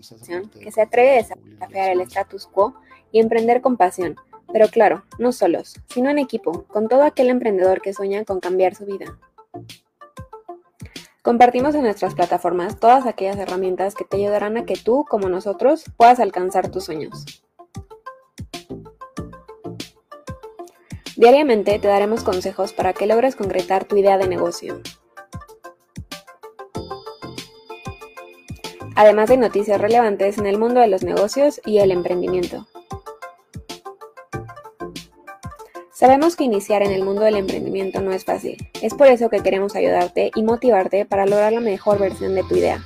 [0.52, 2.76] que se atreve a desafiar el status quo
[3.12, 4.16] y emprender con pasión
[4.54, 8.76] pero claro, no solos, sino en equipo, con todo aquel emprendedor que sueña con cambiar
[8.76, 9.18] su vida.
[11.24, 15.86] Compartimos en nuestras plataformas todas aquellas herramientas que te ayudarán a que tú, como nosotros,
[15.98, 17.26] puedas alcanzar tus sueños.
[21.16, 24.82] Diariamente te daremos consejos para que logres concretar tu idea de negocio.
[28.96, 32.68] Además de noticias relevantes en el mundo de los negocios y el emprendimiento.
[35.92, 38.58] Sabemos que iniciar en el mundo del emprendimiento no es fácil.
[38.82, 42.56] Es por eso que queremos ayudarte y motivarte para lograr la mejor versión de tu
[42.56, 42.84] idea.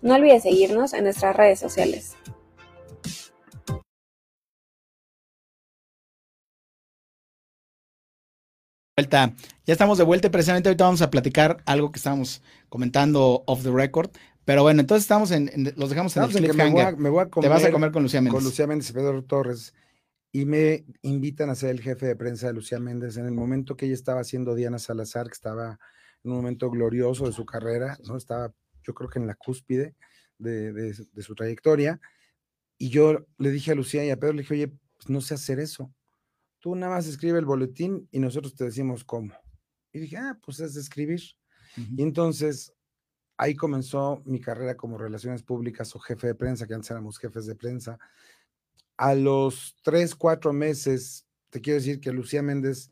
[0.00, 2.16] No olvides seguirnos en nuestras redes sociales.
[9.02, 9.34] Vuelta.
[9.66, 13.62] Ya estamos de vuelta y precisamente ahorita vamos a platicar algo que estábamos comentando off
[13.62, 14.10] the record.
[14.44, 16.96] Pero bueno, entonces estamos en, los dejamos en el cliffhanger.
[16.96, 18.34] Me voy a, Te vas a comer con Lucía Méndez.
[18.34, 19.74] Con Lucía Méndez y Pedro Torres
[20.32, 23.76] y me invitan a ser el jefe de prensa de Lucía Méndez en el momento
[23.76, 25.78] que ella estaba haciendo Diana Salazar, que estaba
[26.24, 28.16] en un momento glorioso de su carrera, ¿no?
[28.16, 29.94] Estaba, yo creo que en la cúspide
[30.38, 32.00] de, su trayectoria.
[32.78, 35.34] Y yo le dije a Lucía y a Pedro, le dije, oye, pues no sé
[35.34, 35.92] hacer eso.
[36.62, 39.34] Tú nada más escribe el boletín y nosotros te decimos cómo.
[39.92, 41.20] Y dije, ah, pues es de escribir.
[41.76, 42.72] Y entonces
[43.36, 47.44] ahí comenzó mi carrera como relaciones públicas o jefe de prensa, que antes éramos jefes
[47.44, 47.98] de prensa
[48.96, 52.90] a los tres, cuatro meses, te quiero decir que Lucía Méndez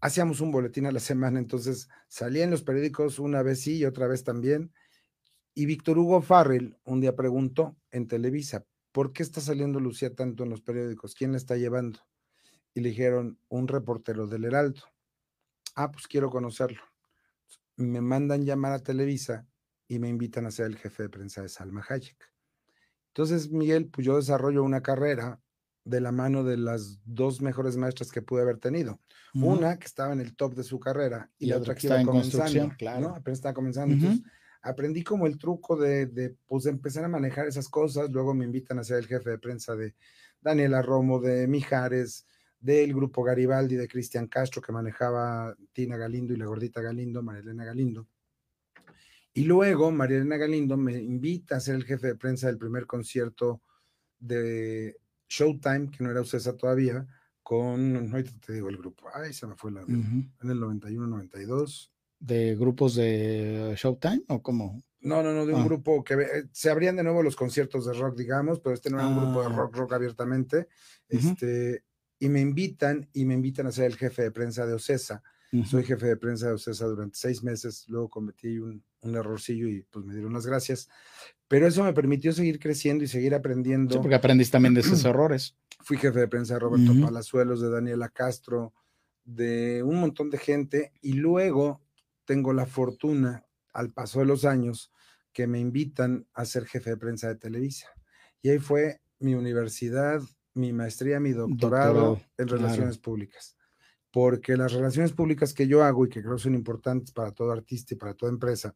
[0.00, 3.84] hacíamos un boletín a la semana, entonces salía en los periódicos una vez sí y
[3.84, 4.72] otra vez también.
[5.54, 10.44] Y Víctor Hugo Farrell un día preguntó en Televisa, ¿por qué está saliendo Lucía tanto
[10.44, 11.14] en los periódicos?
[11.14, 11.98] ¿Quién la está llevando?
[12.74, 14.82] Y le dijeron, un reportero del Heraldo.
[15.74, 16.80] Ah, pues quiero conocerlo.
[17.76, 19.46] Me mandan llamar a Televisa
[19.88, 22.32] y me invitan a ser el jefe de prensa de Salma Hayek.
[23.08, 25.38] Entonces, Miguel, pues yo desarrollo una carrera
[25.84, 29.00] de la mano de las dos mejores maestras que pude haber tenido.
[29.34, 32.74] Una que estaba en el top de su carrera y, la otra que iba comenzando.
[32.78, 33.14] Claro.
[33.16, 33.94] Apenas estaba comenzando.
[33.94, 34.22] Entonces,
[34.62, 38.10] aprendí como el truco de, de, pues, de empezar a manejar esas cosas.
[38.10, 39.94] Luego me invitan a ser el jefe de prensa de
[40.40, 42.26] Daniela Romo, de Mijares,
[42.62, 47.64] del grupo Garibaldi, de Cristian Castro, que manejaba Tina Galindo y la gordita Galindo, Marilena
[47.64, 48.06] Galindo.
[49.34, 52.86] Y luego María Elena Galindo me invita a ser el jefe de prensa del primer
[52.86, 53.62] concierto
[54.18, 54.96] de
[55.28, 57.06] Showtime, que no era UCESA todavía,
[57.42, 61.92] con, ahorita te digo el grupo, ay, se me fue la, en el 91, 92.
[62.20, 64.80] ¿De grupos de Showtime o cómo?
[65.00, 65.64] No, no, no, de un ah.
[65.64, 68.98] grupo que eh, se abrían de nuevo los conciertos de rock, digamos, pero este no
[68.98, 69.56] era un grupo de ah.
[69.56, 70.68] rock, rock abiertamente.
[71.08, 71.82] Este,
[72.22, 75.24] y me invitan, y me invitan a ser el jefe de prensa de OCESA.
[75.66, 79.82] Soy jefe de prensa de OCESA durante seis meses, luego cometí un, un errorcillo y
[79.90, 80.88] pues me dieron las gracias.
[81.48, 83.94] Pero eso me permitió seguir creciendo y seguir aprendiendo.
[83.94, 85.56] Sí, porque aprendiste también de esos errores.
[85.80, 88.72] Fui jefe de prensa de Roberto Palazuelos, de Daniela Castro,
[89.24, 91.82] de un montón de gente y luego
[92.24, 94.92] tengo la fortuna, al paso de los años,
[95.32, 97.88] que me invitan a ser jefe de prensa de Televisa.
[98.42, 100.22] Y ahí fue mi universidad,
[100.54, 103.56] mi maestría, mi doctorado, en relaciones públicas.
[104.10, 107.94] Porque las relaciones públicas que yo hago y que creo son importantes para todo artista
[107.94, 108.74] y para toda empresa,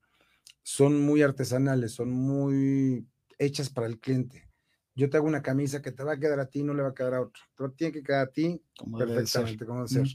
[0.62, 3.06] son muy artesanales, son muy
[3.38, 4.48] hechas para el cliente.
[4.94, 6.88] Yo te hago una camisa que te va a quedar a ti, no le va
[6.88, 8.62] a quedar a otro, pero tiene que quedar a ti
[8.96, 10.06] perfectamente, como ser.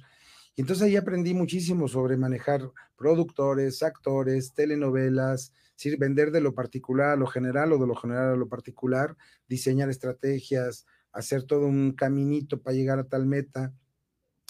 [0.55, 5.53] Y entonces ahí aprendí muchísimo sobre manejar productores, actores, telenovelas,
[5.97, 9.15] vender de lo particular a lo general o de lo general a lo particular,
[9.47, 13.73] diseñar estrategias, hacer todo un caminito para llegar a tal meta.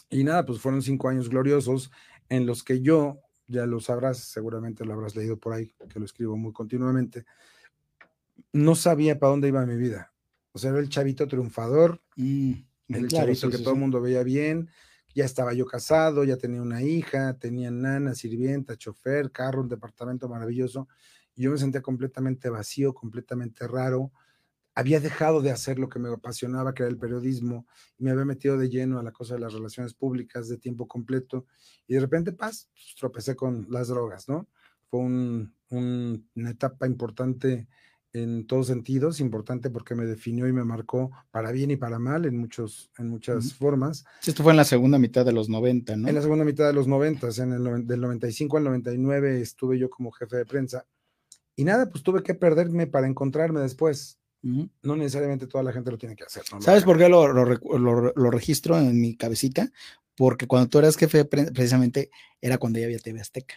[0.10, 1.92] Y nada, pues fueron cinco años gloriosos
[2.30, 6.06] en los que yo, ya lo sabrás, seguramente lo habrás leído por ahí, que lo
[6.06, 7.26] escribo muy continuamente,
[8.54, 10.14] no sabía para dónde iba mi vida.
[10.54, 12.54] O sea, era el chavito triunfador, mm,
[12.90, 14.70] el chavito que todo el mundo veía bien,
[15.14, 20.30] ya estaba yo casado, ya tenía una hija, tenía nana, sirvienta, chofer, carro, un departamento
[20.30, 20.88] maravilloso.
[21.36, 24.12] Y yo me sentía completamente vacío, completamente raro.
[24.82, 27.68] Había dejado de hacer lo que me apasionaba, que era el periodismo,
[28.00, 30.88] y me había metido de lleno a la cosa de las relaciones públicas de tiempo
[30.88, 31.46] completo.
[31.88, 34.48] Y de repente, paz, pues, tropecé con las drogas, ¿no?
[34.88, 37.68] Fue una etapa importante
[38.14, 42.26] en todos sentidos, importante porque me definió y me marcó para bien y para mal
[42.26, 44.04] en, muchos, en muchas formas.
[44.26, 46.08] Esto fue en la segunda mitad de los 90, ¿no?
[46.10, 49.92] En la segunda mitad de los 90, en el del 95 al 99 estuve yo
[49.92, 50.86] como jefe de prensa.
[51.56, 54.21] Y nada, pues tuve que perderme para encontrarme después.
[54.44, 56.44] No necesariamente toda la gente lo tiene que hacer.
[56.60, 59.72] ¿Sabes por qué lo, lo, registro en mi cabecita?
[60.16, 62.10] Porque cuando tú eras jefe, precisamente
[62.42, 63.56] era cuando ya había TV Azteca.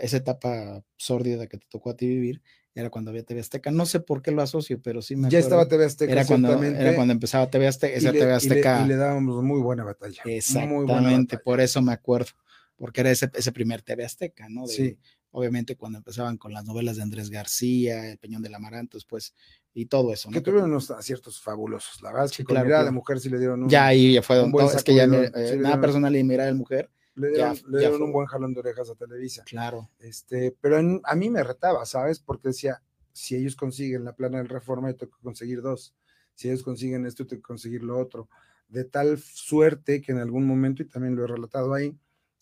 [0.00, 2.42] Esa etapa sórdida que te tocó a ti vivir,
[2.74, 3.70] era cuando había TV Azteca.
[3.70, 6.12] No sé por qué lo asocio, pero sí me Ya estaba TV Azteca.
[6.12, 7.96] Era cuando, era cuando empezaba TV Azteca.
[7.96, 8.82] Esa TV Azteca.
[8.84, 10.22] Y le, dábamos muy buena batalla.
[10.24, 12.30] Exactamente, por eso me acuerdo.
[12.76, 14.66] Porque era ese, ese primer TV Azteca, ¿no?
[14.66, 14.98] sí.
[15.30, 19.34] Obviamente cuando empezaban con las novelas de Andrés García, El Peñón del Amaranto, después,
[19.78, 20.28] y todo eso.
[20.28, 20.34] ¿no?
[20.34, 22.02] Que tuvieron unos aciertos fabulosos.
[22.02, 23.68] La verdad es que con Mirada de Mujer sí le dieron un.
[23.68, 24.42] Ya ahí ya fue.
[24.42, 28.12] Un buen es que ya eh, nada personal y Mirada de Mujer le dieron, un
[28.12, 29.44] buen jalón de orejas a Televisa.
[29.44, 29.88] Claro.
[30.00, 32.18] Este, pero a mí me retaba, ¿sabes?
[32.18, 35.94] Porque decía, si ellos consiguen la plana del reforma, yo tengo que conseguir dos.
[36.34, 38.28] Si ellos consiguen esto, yo tengo que conseguir lo otro.
[38.68, 41.96] De tal suerte que en algún momento, y también lo he relatado ahí,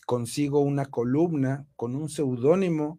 [0.06, 2.98] consigo una columna con un seudónimo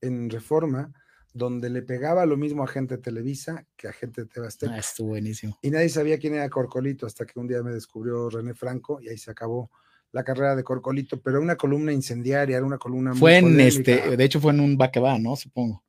[0.00, 0.92] en reforma
[1.34, 4.72] donde le pegaba lo mismo a gente de Televisa que a gente de Tebasteca.
[4.72, 5.58] Ah, estuvo buenísimo.
[5.60, 9.08] Y nadie sabía quién era Corcolito hasta que un día me descubrió René Franco y
[9.08, 9.70] ahí se acabó
[10.12, 14.24] la carrera de Corcolito, pero una columna incendiaria, era una columna fue en este, de
[14.24, 15.34] hecho fue en un va que va, ¿no?
[15.34, 15.82] Supongo.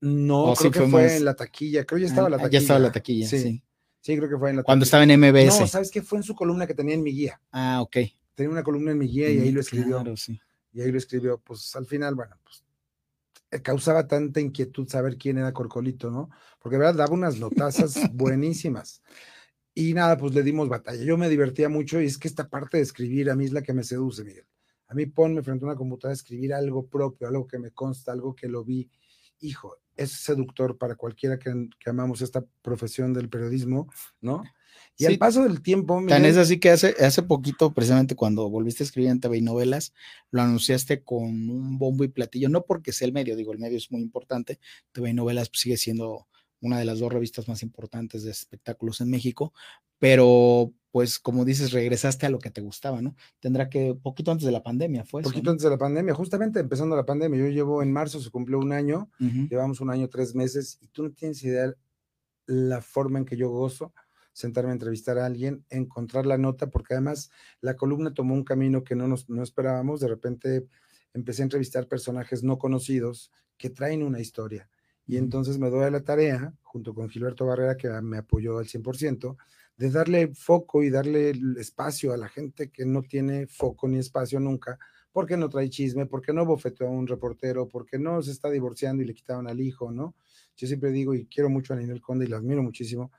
[0.00, 2.48] No, creo que fue, en la taquilla, creo que ya estaba la taquilla.
[2.48, 3.62] Ah, ya estaba la taquilla, sí.
[4.00, 4.16] sí.
[4.16, 5.60] creo que fue en la Cuando estaba en MBS.
[5.60, 6.00] No, ¿sabes qué?
[6.00, 7.38] Fue en su columna que tenía en mi guía.
[7.52, 7.98] Ah, ok.
[8.34, 10.00] Tenía una columna en mi guía y ahí mm, lo escribió.
[10.00, 10.40] Claro, sí.
[10.72, 11.38] Y ahí lo escribió.
[11.38, 12.64] Pues al final, bueno, pues
[13.60, 16.30] causaba tanta inquietud saber quién era Corcolito, ¿no?
[16.58, 19.02] Porque de verdad daba unas notazas buenísimas.
[19.74, 21.02] Y nada, pues le dimos batalla.
[21.02, 23.62] Yo me divertía mucho y es que esta parte de escribir a mí es la
[23.62, 24.46] que me seduce, Miguel.
[24.88, 28.12] A mí ponme frente a una computadora a escribir algo propio, algo que me consta,
[28.12, 28.90] algo que lo vi.
[29.42, 31.52] Hijo, es seductor para cualquiera que,
[31.86, 34.42] amamos esta profesión del periodismo, ¿no?
[34.96, 36.02] Y al paso del tiempo.
[36.08, 39.42] Tan es así que hace, hace poquito, precisamente cuando volviste a escribir en TV y
[39.42, 39.92] novelas,
[40.30, 43.76] lo anunciaste con un bombo y platillo, no porque sea el medio, digo, el medio
[43.76, 44.60] es muy importante,
[44.92, 46.26] TV y novelas sigue siendo
[46.62, 49.52] una de las dos revistas más importantes de espectáculos en México,
[49.98, 53.14] pero pues como dices, regresaste a lo que te gustaba, ¿no?
[53.40, 55.22] Tendrá que, poquito antes de la pandemia fue.
[55.22, 58.58] Poquito antes de la pandemia, justamente empezando la pandemia, yo llevo en marzo, se cumplió
[58.58, 61.74] un año, llevamos un año, tres meses, y tú no tienes idea
[62.46, 63.92] la forma en que yo gozo
[64.32, 68.82] sentarme a entrevistar a alguien, encontrar la nota, porque además la columna tomó un camino
[68.84, 70.66] que no nos no esperábamos, de repente
[71.14, 74.68] empecé a entrevistar personajes no conocidos que traen una historia
[75.06, 78.66] y entonces me doy a la tarea, junto con Gilberto Barrera, que me apoyó al
[78.66, 79.36] 100%,
[79.76, 84.38] de darle foco y darle espacio a la gente que no tiene foco ni espacio
[84.38, 84.78] nunca,
[85.10, 89.02] porque no trae chisme, porque no bofeteó a un reportero, porque no se está divorciando
[89.02, 90.14] y le quitaron al hijo, ¿no?
[90.56, 93.10] Yo siempre digo, y quiero mucho a Ninel Conde y la admiro muchísimo,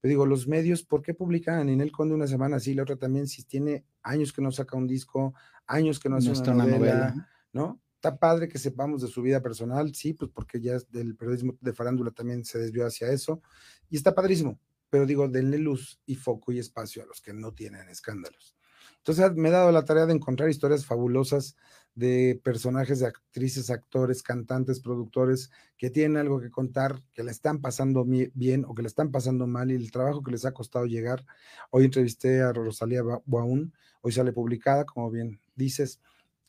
[0.00, 2.96] pero digo, los medios, ¿por qué publican a Ninel Conde una semana así, la otra
[2.96, 5.34] también, si tiene años que no saca un disco,
[5.66, 7.80] años que no hace una novela, ¿no?
[8.02, 11.72] Está padre que sepamos de su vida personal, sí, pues porque ya del periodismo de
[11.72, 13.40] farándula también se desvió hacia eso.
[13.88, 14.58] Y está padrísimo,
[14.90, 18.56] pero digo, denle luz y foco y espacio a los que no tienen escándalos.
[18.96, 21.54] Entonces me he dado la tarea de encontrar historias fabulosas
[21.94, 27.60] de personajes, de actrices, actores, cantantes, productores que tienen algo que contar, que le están
[27.60, 30.86] pasando bien o que le están pasando mal y el trabajo que les ha costado
[30.86, 31.24] llegar.
[31.70, 36.00] Hoy entrevisté a Rosalía Baún, hoy sale publicada, como bien dices,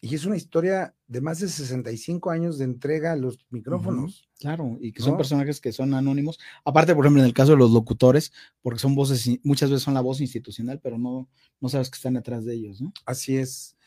[0.03, 4.27] y es una historia de más de 65 años de entrega a los micrófonos.
[4.37, 6.41] claro, y que son personajes que son anónimos.
[6.65, 9.93] Aparte, por ejemplo, en el caso de los locutores, porque son voces, muchas veces son
[9.93, 11.29] la voz institucional, pero no,
[11.61, 12.91] no sabes que están detrás de ellos, ¿no?
[13.05, 13.77] Así es.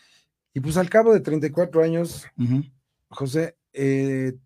[0.55, 2.25] Y pues al cabo de 34 años,
[3.11, 4.39] José, eh,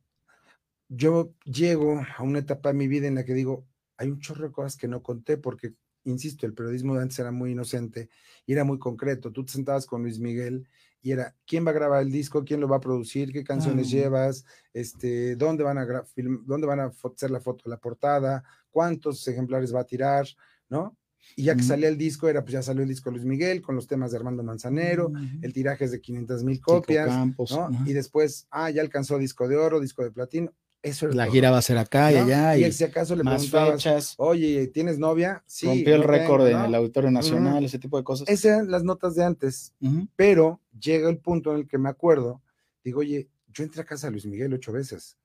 [0.88, 3.64] yo llego a una etapa de mi vida en la que digo,
[3.96, 7.30] hay un chorro de cosas que no conté porque insisto, el periodismo de antes era
[7.30, 8.08] muy inocente
[8.46, 9.32] y era muy concreto.
[9.32, 10.68] Tú te sentabas con Luis Miguel
[11.02, 13.90] y era quién va a grabar el disco, quién lo va a producir, qué canciones
[13.90, 16.04] llevas, este, dónde van a
[16.44, 20.26] dónde van a hacer la foto, la portada, cuántos ejemplares va a tirar,
[20.68, 20.96] ¿no?
[21.36, 23.76] Y ya que salía el disco, era pues ya salió el disco Luis Miguel con
[23.76, 27.70] los temas de Armando Manzanero, el tiraje es de 500 mil copias, ¿no?
[27.86, 30.52] Y después, ah, ya alcanzó disco de oro, disco de platino.
[30.82, 32.56] Eso la gira va a ser acá y allá.
[32.56, 35.42] Y, si acaso le más preguntabas, oye, ¿tienes novia?
[35.46, 35.66] Sí.
[35.66, 38.28] Rompió el récord en el Auditorio Nacional, ese tipo de cosas.
[38.28, 39.74] Esas eran las notas de antes,
[40.16, 42.42] pero llega el punto en el que me acuerdo,
[42.82, 45.18] digo, oye, yo entré a casa de Luis Miguel ocho veces,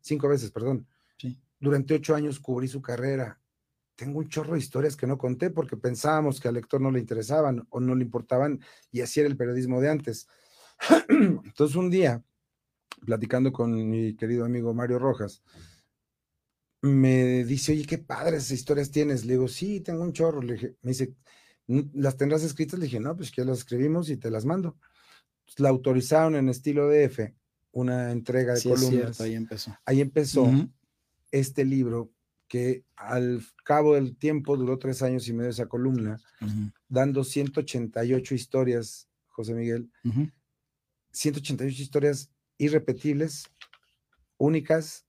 [0.00, 0.86] cinco veces, perdón.
[1.16, 1.36] Sí.
[1.58, 3.38] Durante ocho años cubrí su carrera.
[3.96, 7.00] Tengo un chorro de historias que no conté porque pensábamos que al lector no le
[7.00, 10.26] interesaban o no le importaban y así era el periodismo de antes.
[11.08, 12.24] Entonces un día
[13.04, 15.42] platicando con mi querido amigo Mario Rojas,
[16.82, 19.24] me dice, oye, qué padres historias tienes.
[19.24, 20.42] Le digo, sí, tengo un chorro.
[20.42, 21.14] Le dije, me dice,
[21.66, 22.78] ¿las tendrás escritas?
[22.78, 24.76] Le dije, no, pues que las escribimos y te las mando.
[25.58, 27.32] la autorizaron en estilo DF,
[27.72, 29.20] una entrega de columnas.
[29.20, 29.76] ahí empezó.
[29.84, 30.50] Ahí empezó
[31.30, 32.10] este libro
[32.48, 36.20] que al cabo del tiempo duró tres años y medio esa columna,
[36.88, 39.88] dando 188 historias, José Miguel,
[41.12, 43.50] 188 historias irrepetibles,
[44.36, 45.06] únicas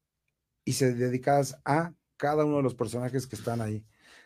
[0.64, 3.86] y se dedicadas a cada uno de los personajes que están ahí.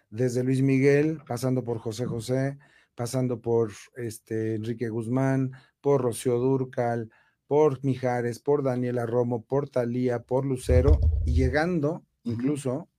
[0.09, 2.59] Desde Luis Miguel, pasando por José José,
[2.93, 7.11] pasando por este, Enrique Guzmán, por Rocío Durcal,
[7.47, 12.89] por Mijares, por Daniela Romo, por Talía, por Lucero, y llegando incluso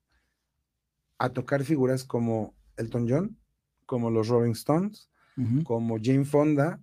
[1.18, 3.38] a tocar figuras como Elton John,
[3.86, 5.08] como los Rolling Stones,
[5.64, 6.82] como Jane Fonda,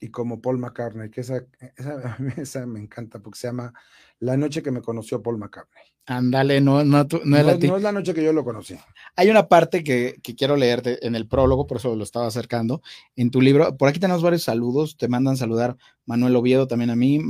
[0.00, 1.44] y como Paul McCartney, que esa,
[2.36, 3.72] esa, me encanta porque se llama
[4.18, 5.82] La noche que me conoció Paul McCartney.
[6.06, 8.76] Ándale, no, no, no, es la noche que yo lo conocí.
[9.16, 12.82] Hay una parte que, quiero leerte en el prólogo, por eso lo estaba acercando.
[13.16, 16.96] En tu libro, por aquí tenemos varios saludos, te mandan saludar Manuel Oviedo también a
[16.96, 17.20] mí,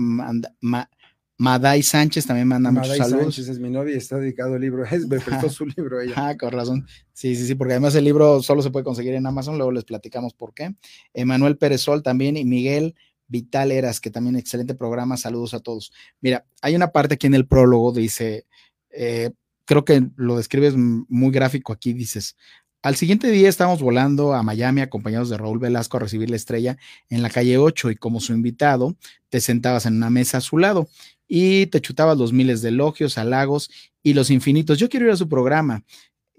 [1.37, 3.35] Maday Sánchez también manda muchos saludos.
[3.35, 4.85] Sánchez es mi novia y está dedicado al libro.
[4.91, 6.15] Es, me prestó su libro ella.
[6.17, 6.87] Ah, con razón.
[7.13, 9.85] Sí, sí, sí, porque además el libro solo se puede conseguir en Amazon, luego les
[9.85, 10.75] platicamos por qué.
[11.13, 12.95] Emanuel Pérez Sol también y Miguel
[13.27, 15.17] Vital Eras, que también excelente programa.
[15.17, 15.93] Saludos a todos.
[16.21, 18.47] Mira, hay una parte aquí en el prólogo, dice,
[18.91, 19.31] eh,
[19.65, 22.37] creo que lo describes muy gráfico aquí, dices,
[22.85, 26.77] al siguiente día estábamos volando a Miami acompañados de Raúl Velasco a recibir la estrella
[27.09, 28.95] en la calle 8 y como su invitado
[29.31, 30.87] te sentabas en una mesa a su lado
[31.27, 33.71] y te chutabas los miles de elogios, halagos
[34.03, 34.79] y los infinitos.
[34.79, 35.83] Yo quiero ir a su programa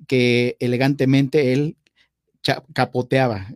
[0.06, 1.78] que elegantemente él
[2.74, 3.48] capoteaba,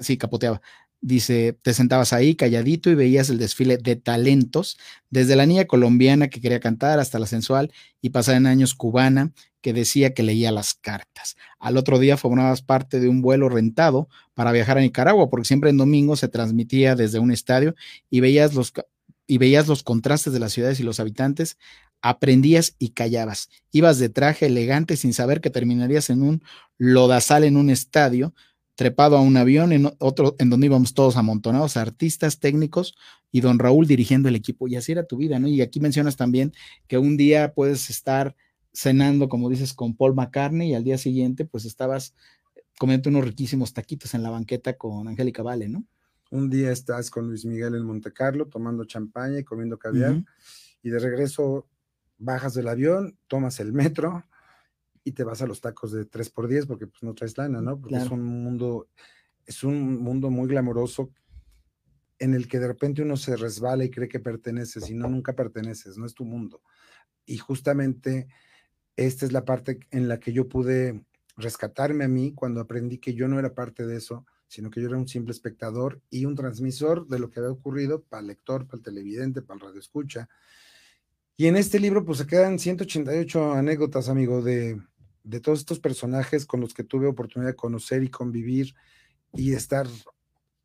[0.00, 0.62] sí, capoteaba.
[1.00, 4.78] Dice, te sentabas ahí calladito y veías el desfile de talentos,
[5.10, 9.32] desde la niña colombiana que quería cantar hasta la sensual y pasada en años cubana
[9.60, 11.36] que decía que leía las cartas.
[11.58, 15.70] Al otro día formabas parte de un vuelo rentado para viajar a Nicaragua, porque siempre
[15.70, 17.74] en domingo se transmitía desde un estadio
[18.10, 18.72] y veías los,
[19.26, 21.58] y veías los contrastes de las ciudades y los habitantes,
[22.02, 23.50] aprendías y callabas.
[23.72, 26.42] Ibas de traje elegante sin saber que terminarías en un
[26.78, 28.34] lodazal en un estadio,
[28.78, 32.94] trepado a un avión, en otro, en donde íbamos todos amontonados, artistas, técnicos,
[33.32, 34.68] y don Raúl dirigiendo el equipo.
[34.68, 35.48] Y así era tu vida, ¿no?
[35.48, 36.52] Y aquí mencionas también
[36.86, 38.36] que un día puedes estar
[38.72, 42.14] cenando, como dices, con Paul McCartney, y al día siguiente, pues estabas
[42.78, 45.84] comiendo unos riquísimos taquitos en la banqueta con Angélica Vale, ¿no?
[46.30, 50.22] Un día estás con Luis Miguel en Monte Carlo tomando champaña y comiendo caviar,
[50.84, 51.66] y de regreso
[52.16, 54.22] bajas del avión, tomas el metro,
[55.04, 57.60] y te vas a los tacos de 3 por 10 porque pues no traes lana,
[57.60, 57.80] ¿no?
[57.80, 58.88] Porque es un mundo,
[59.46, 61.10] es un mundo muy glamoroso
[62.18, 65.34] en el que de repente uno se resbala y cree que perteneces y no, nunca
[65.34, 66.62] perteneces, no es tu mundo.
[67.24, 68.28] Y justamente
[68.96, 71.04] esta es la parte en la que yo pude
[71.36, 74.88] rescatarme a mí cuando aprendí que yo no era parte de eso, sino que yo
[74.88, 78.66] era un simple espectador y un transmisor de lo que había ocurrido para el lector,
[78.66, 80.28] para el televidente, para el radio escucha.
[81.38, 84.76] Y en este libro pues se quedan 188 anécdotas, amigo, de,
[85.22, 88.74] de todos estos personajes con los que tuve oportunidad de conocer y convivir
[89.32, 89.86] y estar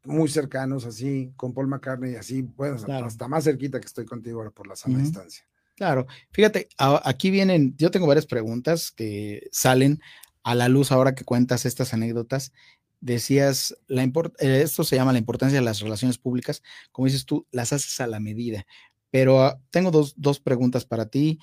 [0.04, 4.40] muy cercanos así, con Paul McCartney y así, bueno, hasta más cerquita que estoy contigo
[4.40, 5.46] ahora por la sana distancia.
[5.76, 10.02] Claro, fíjate, aquí vienen, yo tengo varias preguntas que salen
[10.42, 12.52] a la luz ahora que cuentas estas anécdotas.
[13.00, 17.46] Decías, la eh, esto se llama la importancia de las relaciones públicas, como dices tú,
[17.52, 18.66] las haces a la medida.
[19.14, 21.40] Pero ah, tengo dos, dos preguntas para ti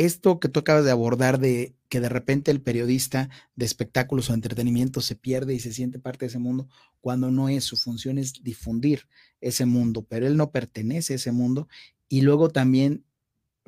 [0.00, 4.34] esto que tú acabas de abordar de que de repente el periodista de espectáculos o
[4.34, 6.68] entretenimiento se pierde y se siente parte de ese mundo
[7.02, 9.08] cuando no es, su función es difundir
[9.42, 11.68] ese mundo, pero él no pertenece a ese mundo.
[12.08, 13.04] Y luego también,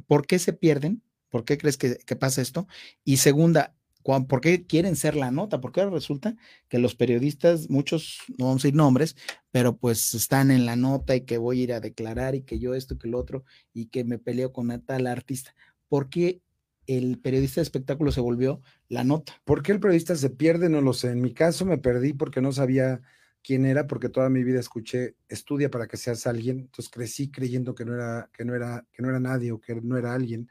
[0.07, 1.03] ¿por qué se pierden?
[1.29, 2.67] ¿Por qué crees que, pasa esto?
[3.05, 5.61] Y segunda, ¿Por qué quieren ser la nota?
[5.61, 6.37] Porque resulta
[6.69, 9.17] que los periodistas, muchos, no vamos a decir nombres,
[9.51, 12.59] pero pues están en la nota y que voy a ir a declarar y que
[12.59, 15.55] yo esto, que lo otro, y que me peleo con tal artista.
[15.89, 16.41] ¿Por qué
[16.87, 19.35] el periodista de espectáculo se volvió la nota?
[19.45, 20.69] ¿Por qué el periodista se pierde?
[20.69, 21.11] No lo sé.
[21.11, 23.01] En mi caso me perdí porque no sabía
[23.43, 26.61] quién era, porque toda mi vida escuché estudia para que seas alguien.
[26.61, 29.75] Entonces crecí creyendo que no era, que no era, que no era nadie o que
[29.75, 30.49] no era alguien.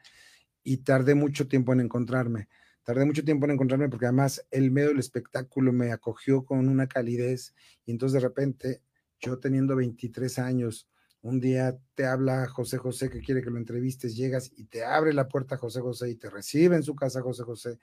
[0.64, 2.48] Y tardé mucho tiempo en encontrarme
[2.84, 6.88] Tardé mucho tiempo en encontrarme porque además el medio del espectáculo me acogió con una
[6.88, 7.54] calidez
[7.86, 8.82] y entonces de repente
[9.20, 10.88] yo teniendo 23 años,
[11.22, 15.14] un día te habla José José que quiere que lo entrevistes, llegas y te abre
[15.14, 17.78] la puerta José José y te recibe en su casa José José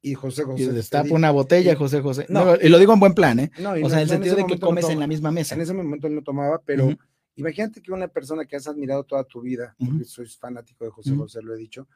[0.00, 0.64] y José José.
[0.64, 2.26] Y destapa una botella José José.
[2.28, 3.50] No, y lo digo en buen plan, ¿eh?
[3.58, 5.54] No, o sea, en el sentido de que comes en la misma mesa.
[5.54, 6.94] En ese momento no tomaba, pero
[7.34, 11.16] imagínate que una persona que has admirado toda tu vida, porque soy fanático de José
[11.16, 11.88] José, lo he dicho,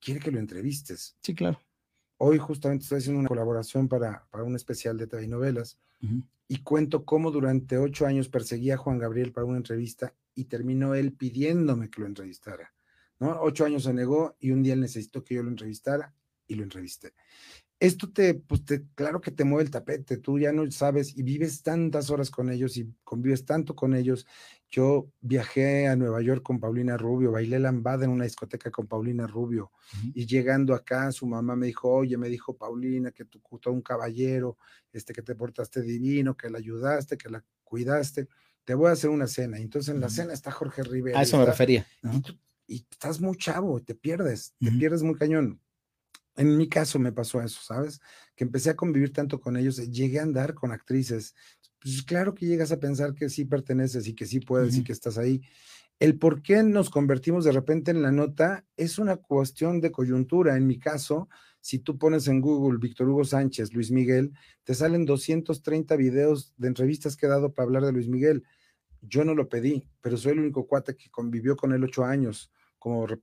[0.00, 1.16] quiere que lo entrevistes.
[1.22, 1.60] Sí, claro.
[2.18, 5.78] Hoy justamente estoy haciendo una colaboración para, para un especial de TV novelas
[6.48, 10.94] y cuento cómo durante ocho años perseguía a Juan Gabriel para una entrevista y terminó
[10.94, 12.72] él pidiéndome que lo entrevistara.
[13.18, 13.40] ¿no?
[13.42, 16.14] Ocho años se negó y un día él necesitó que yo lo entrevistara
[16.46, 17.12] y lo entrevisté
[17.78, 21.22] esto te, pues te, claro que te mueve el tapete, tú ya no sabes y
[21.22, 24.26] vives tantas horas con ellos y convives tanto con ellos.
[24.68, 29.26] Yo viajé a Nueva York con Paulina Rubio, bailé lambada en una discoteca con Paulina
[29.26, 29.70] Rubio
[30.14, 34.56] y llegando acá su mamá me dijo, oye, me dijo Paulina que tú un caballero,
[34.92, 38.28] este, que te portaste divino, que la ayudaste, que la cuidaste,
[38.64, 39.58] te voy a hacer una cena.
[39.58, 41.18] Y entonces en la cena está Jorge Rivera.
[41.18, 41.86] A eso me refería.
[42.66, 45.60] Y, estás muy chavo, te pierdes, te pierdes muy cañón
[46.36, 48.00] en mi caso me pasó eso, ¿sabes?
[48.34, 51.34] Que empecé a convivir tanto con ellos, llegué a andar con actrices.
[51.80, 54.92] Pues claro que llegas a pensar que sí perteneces y que sí puedes y que
[54.92, 55.42] estás ahí.
[55.98, 60.56] El por qué nos convertimos de repente en la nota es una cuestión de coyuntura.
[60.56, 61.28] En mi caso,
[61.60, 64.32] si tú pones en Google Víctor Hugo Sánchez, Luis Miguel,
[64.64, 68.44] te salen 230 videos de entrevistas que he dado para hablar de Luis Miguel.
[69.00, 72.50] Yo no lo pedí, pero soy el único cuate que convivió con él ocho años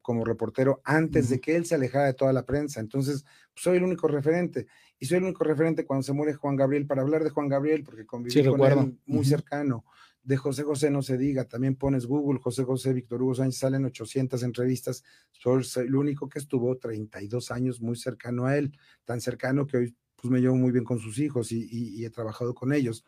[0.01, 2.81] como, reportero antes de que él se alejara de toda la prensa.
[2.81, 4.67] Entonces, pues, soy el único referente.
[4.99, 7.83] Y soy el único referente cuando se muere Juan Gabriel para hablar de Juan Gabriel,
[7.83, 9.85] porque conviví con él muy cercano.
[10.21, 13.85] De José José no se diga, también pones Google, José José, Víctor Hugo Sánchez, salen
[13.85, 15.03] 800 entrevistas.
[15.31, 19.95] Soy el único que estuvo 32 años muy cercano a él, tan cercano que hoy
[20.15, 23.05] pues, me llevo muy bien con sus hijos y, y he trabajado con ellos.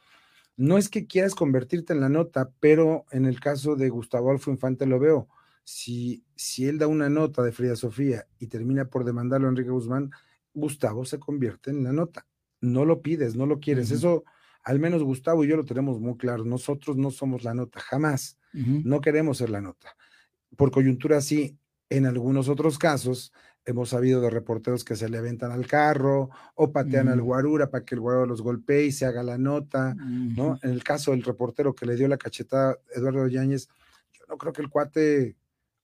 [0.58, 4.52] No es que quieras convertirte en la nota, pero en el caso de Gustavo Alfo
[4.52, 5.28] Infante lo veo
[5.66, 9.72] si, si él da una nota de Frida Sofía y termina por demandarlo a Enrique
[9.72, 10.12] Guzmán,
[10.54, 12.28] Gustavo se convierte en la nota.
[12.62, 13.90] No lo pides, no lo quieres.
[13.92, 14.24] Eso,
[14.64, 16.46] al menos Gustavo y yo lo tenemos muy claro.
[16.46, 18.38] Nosotros no somos la nota, jamás.
[18.54, 19.98] No queremos ser la nota.
[20.56, 21.58] Por coyuntura sí,
[21.90, 23.34] en algunos otros casos
[23.66, 27.84] hemos sabido de reporteros que se le aventan al carro o patean al guarura para
[27.84, 30.60] que el guarura los golpee y se haga la nota, ¿no?
[30.62, 33.68] En el caso del reportero que le dio la cachetada Eduardo Yáñez,
[34.14, 35.36] yo no creo que el cuate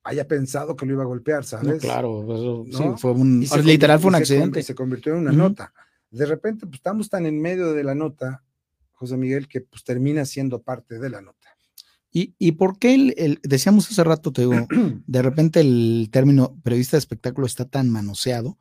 [0.03, 1.81] haya pensado que lo iba a golpear, ¿sabes?
[1.81, 4.63] claro, sí, fue un, literal fue un accidente.
[4.63, 5.73] Se, convirtió en una nota.
[6.09, 8.43] De repente, pues estamos tan en medio de la nota,
[8.91, 11.37] José Miguel, que pues termina siendo parte de la nota.
[12.11, 14.67] ¿Y, y por qué, el, decíamos hace rato, te digo,
[15.07, 18.57] de repente el término periodista de espectáculo está tan manoseado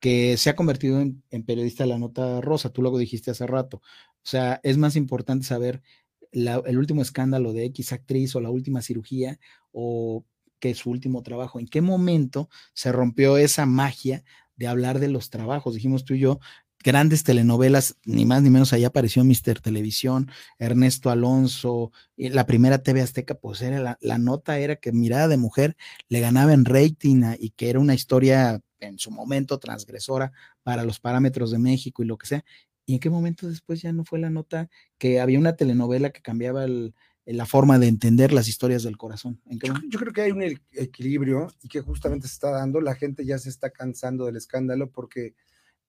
[0.00, 3.78] que se ha convertido en, periodista de la nota rosa, tú luego dijiste hace rato.
[3.78, 5.82] O sea, es más importante saber
[6.30, 9.40] el último escándalo de X actriz o la última cirugía
[9.72, 10.24] o
[10.58, 14.24] que su último trabajo, en qué momento se rompió esa magia
[14.56, 15.74] de hablar de los trabajos.
[15.74, 16.40] Dijimos tú y yo,
[16.82, 23.02] grandes telenovelas, ni más ni menos, ahí apareció Mister Televisión, Ernesto Alonso, la primera TV
[23.02, 25.76] Azteca, pues era la, nota era que Mirada de Mujer
[26.08, 30.32] le ganaba en rating y que era una historia en su momento transgresora
[30.62, 32.44] para los parámetros de México y lo que sea.
[32.86, 36.22] ¿Y en qué momento después ya no fue la nota que había una telenovela que
[36.22, 36.94] cambiaba el,
[37.34, 39.40] la forma de entender las historias del corazón.
[39.44, 42.80] Yo, creo que hay un equilibrio y que justamente se está dando.
[42.80, 45.34] La gente ya se está cansando del escándalo porque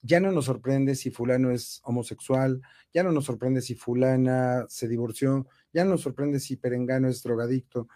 [0.02, 2.62] ya no nos sorprende si fulano es homosexual,
[2.94, 7.24] ya no nos sorprende si fulana se divorció, ya no nos sorprende si Perengano es
[7.24, 7.88] drogadicto.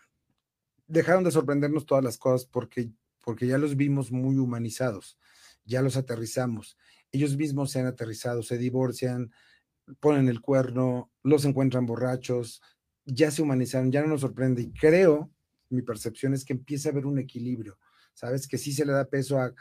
[0.88, 2.92] Dejaron de sorprendernos todas las cosas porque,
[3.24, 5.18] porque ya los vimos muy humanizados,
[5.66, 6.78] ya los aterrizamos.
[7.12, 9.32] Ellos mismos se han aterrizado, se divorcian,
[10.00, 12.62] ponen el cuerno, los encuentran borrachos,
[13.06, 14.62] ya se humanizaron, ya no nos sorprende.
[14.62, 15.32] Y creo,
[15.70, 17.78] mi percepción es que empieza a haber un equilibrio,
[18.14, 18.48] ¿sabes?
[18.48, 19.54] Que sí se le da peso a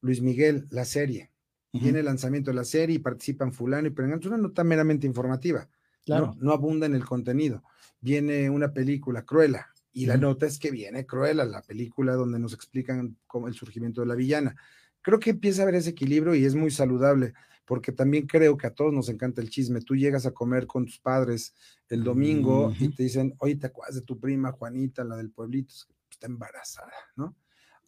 [0.00, 1.30] Luis Miguel, la serie.
[1.72, 5.06] Viene el lanzamiento de la serie y participan fulano y pero es una nota meramente
[5.06, 5.68] informativa.
[6.06, 6.34] Claro.
[6.38, 7.62] No, abunda en el contenido.
[8.00, 12.54] Viene una película, Cruella, y la nota es que viene Cruella, la película donde nos
[12.54, 14.56] explican cómo el surgimiento de la villana.
[15.02, 17.34] creo que empieza a haber ese equilibrio y es muy saludable,
[17.66, 19.80] porque también creo que a todos nos encanta el chisme.
[19.80, 21.54] Tú llegas a comer con tus padres
[21.88, 25.74] el domingo y te dicen, oye, ¿te acuerdas de tu prima Juanita, la del pueblito?
[26.10, 27.36] Está embarazada, ¿no?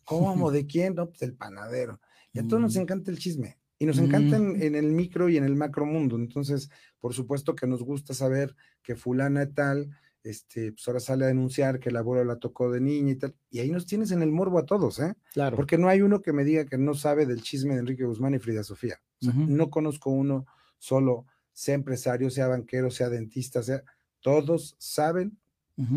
[0.04, 0.50] ¿Cómo?
[0.50, 0.96] ¿De quién?
[0.96, 2.00] No, pues del panadero.
[2.32, 3.58] Y a todos nos encanta el chisme.
[3.78, 4.60] Y nos encanta mm.
[4.60, 6.16] en, el micro y en el macro mundo.
[6.16, 6.68] Entonces,
[6.98, 9.90] por supuesto que nos gusta saber que fulana tal,
[10.22, 13.34] este, pues ahora sale a denunciar que el abuelo la tocó de niña y tal.
[13.50, 15.14] Y ahí nos tienes en el morbo a todos, ¿eh?
[15.32, 15.56] Claro.
[15.56, 18.34] Porque no hay uno que me diga que no sabe del chisme de Enrique Guzmán
[18.34, 19.00] y Frida Sofía.
[19.20, 20.46] No conozco uno
[20.78, 23.82] solo, sea empresario, sea banquero, sea dentista, sea,
[24.20, 25.38] todos saben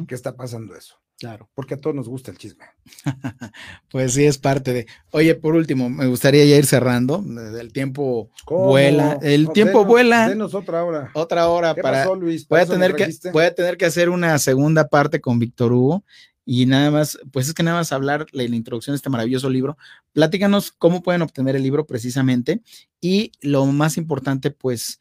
[0.07, 1.00] que está pasando eso.
[1.21, 1.47] Claro.
[1.53, 2.65] Porque a todos nos gusta el chisme.
[3.91, 4.87] pues sí, es parte de.
[5.11, 7.23] Oye, por último, me gustaría ya ir cerrando.
[7.59, 9.19] El tiempo vuela.
[9.21, 10.29] El tiempo vuela.
[10.29, 11.11] Denos otra hora.
[11.13, 12.07] Otra hora para.
[12.07, 16.03] Voy a, tener que, voy a tener que hacer una segunda parte con Víctor Hugo.
[16.43, 19.47] Y nada más, pues es que nada más hablar de la introducción de este maravilloso
[19.47, 19.77] libro.
[20.13, 22.63] Platícanos cómo pueden obtener el libro precisamente.
[22.99, 24.99] Y lo más importante, pues,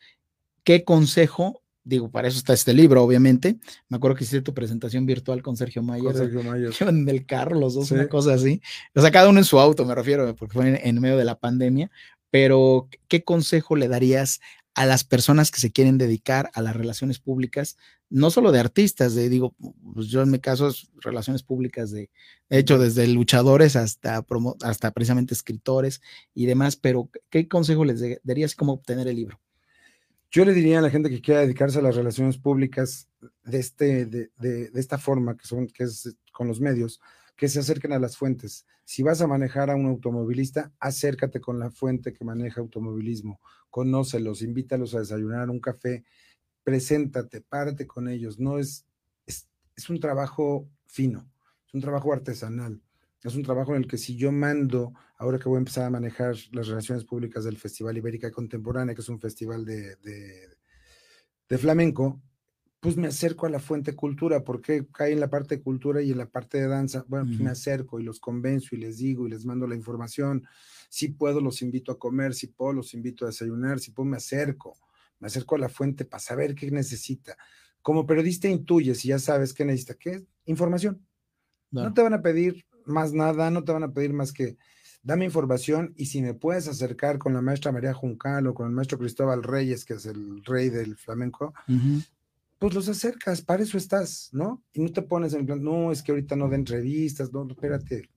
[0.64, 3.56] qué consejo digo, para eso está este libro, obviamente.
[3.88, 6.04] Me acuerdo que hiciste tu presentación virtual con Sergio Mayer.
[6.04, 6.72] Con Sergio Mayer.
[6.88, 8.62] En el carro, los dos, una cosa así.
[8.94, 11.38] O sea, cada uno en su auto, me refiero, porque fue en, medio de la
[11.38, 11.90] pandemia.
[12.30, 14.40] Pero, ¿qué consejo le darías
[14.74, 17.76] a las personas que se quieren dedicar a las relaciones públicas,
[18.08, 19.56] no solo de artistas, de, digo,
[19.92, 22.08] pues yo en mi caso es relaciones públicas de,
[22.48, 24.24] de hecho, desde luchadores hasta,
[24.62, 26.00] hasta precisamente escritores
[26.34, 29.40] y demás, pero ¿qué consejo les darías cómo obtener el libro?
[30.32, 33.08] Yo le diría a la gente que quiera dedicarse a las relaciones públicas
[33.42, 37.00] de, este, de, de, esta forma, que, son, que es con los medios,
[37.36, 38.64] que se acerquen a las fuentes.
[38.84, 44.42] Si vas a manejar a un automovilista, acércate con la fuente que maneja automovilismo, conócelos,
[44.42, 46.04] invítalos a desayunar un café,
[46.62, 48.38] preséntate, párate con ellos.
[48.38, 48.86] No es,
[49.26, 51.28] es, es un trabajo fino,
[51.66, 52.80] es un trabajo artesanal.
[53.22, 55.90] Es un trabajo en el que si yo mando, ahora que voy a empezar a
[55.90, 62.22] manejar las relaciones públicas del Festival Ibérica Contemporánea, que es un festival de, de, flamenco,
[62.80, 66.12] pues me acerco a la fuente cultura, porque cae en la parte de cultura y
[66.12, 67.04] en la parte de danza.
[67.08, 70.46] Bueno, pues me acerco y los convenzo y les digo y les mando la información.
[70.88, 74.16] Si puedo, los invito a comer, si puedo, los invito a desayunar, si puedo, me
[74.16, 74.78] acerco.
[75.18, 77.36] Me acerco a la fuente para saber qué necesita.
[77.82, 79.94] Como periodista intuyes y ya sabes qué necesita.
[79.94, 80.24] ¿Qué?
[80.46, 81.06] Información.
[81.70, 84.56] No te van a pedir más nada, no te van a pedir más que
[85.02, 88.72] dame información y si me puedes acercar con la maestra María Juncal o con el
[88.72, 91.54] maestro Cristóbal Reyes, que es el rey del flamenco,
[92.58, 94.62] pues los acercas, para eso estás, ¿no?
[94.72, 98.10] Y no te pones en plan, no, es que ahorita no de entrevistas, no, espérate,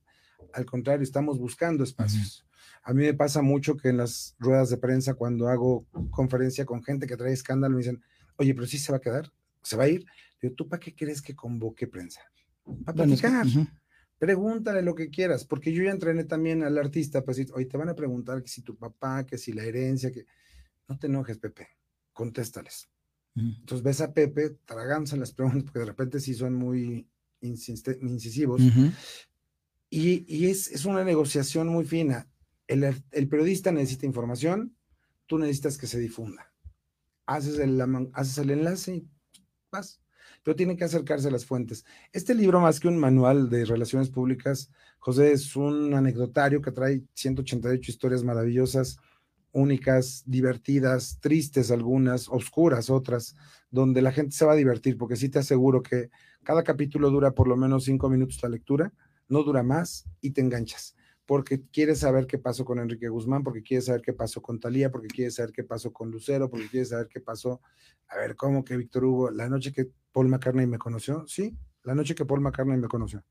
[0.52, 2.46] al contrario, estamos buscando espacios.
[2.82, 6.82] A mí me pasa mucho que en las ruedas de prensa, cuando hago conferencia con
[6.82, 8.02] gente que trae escándalo, me dicen,
[8.36, 10.04] oye, pero sí se va a quedar, se va a ir.
[10.40, 12.20] Digo, ¿tú para qué crees que convoque prensa?
[12.84, 13.46] Para platicar.
[14.24, 17.90] Pregúntale lo que quieras, porque yo ya entrené también al artista, pues hoy te van
[17.90, 20.24] a preguntar que si tu papá, que si la herencia, que
[20.88, 21.68] no te enojes, Pepe,
[22.14, 22.88] contéstales.
[23.36, 27.06] Entonces ves a Pepe, traganza las preguntas, porque de repente sí son muy
[27.42, 28.62] incisivos.
[29.90, 32.26] Y, es, es, una negociación muy fina.
[32.66, 34.74] El, el, periodista necesita información,
[35.26, 36.50] tú necesitas que se difunda.
[37.26, 37.78] Haces el,
[38.14, 39.08] haces el enlace y
[39.70, 40.00] vas
[40.44, 41.84] pero tiene que acercarse a las fuentes.
[42.12, 47.02] Este libro, más que un manual de relaciones públicas, José, es un anecdotario que trae
[47.14, 48.98] 188 historias maravillosas,
[49.52, 53.34] únicas, divertidas, tristes algunas, oscuras otras,
[53.70, 56.10] donde la gente se va a divertir, porque sí te aseguro que
[56.42, 58.92] cada capítulo dura por lo menos cinco minutos la lectura,
[59.28, 60.94] no dura más y te enganchas
[61.26, 64.90] porque quieres saber qué pasó con Enrique Guzmán, porque quieres saber qué pasó con Talía,
[64.90, 67.60] porque quieres saber qué pasó con Lucero, porque quieres saber qué pasó,
[68.08, 71.26] a ver, ¿cómo que Víctor Hugo, la noche que Paul McCartney me conoció?
[71.26, 73.24] Sí, la noche que Paul McCartney me conoció.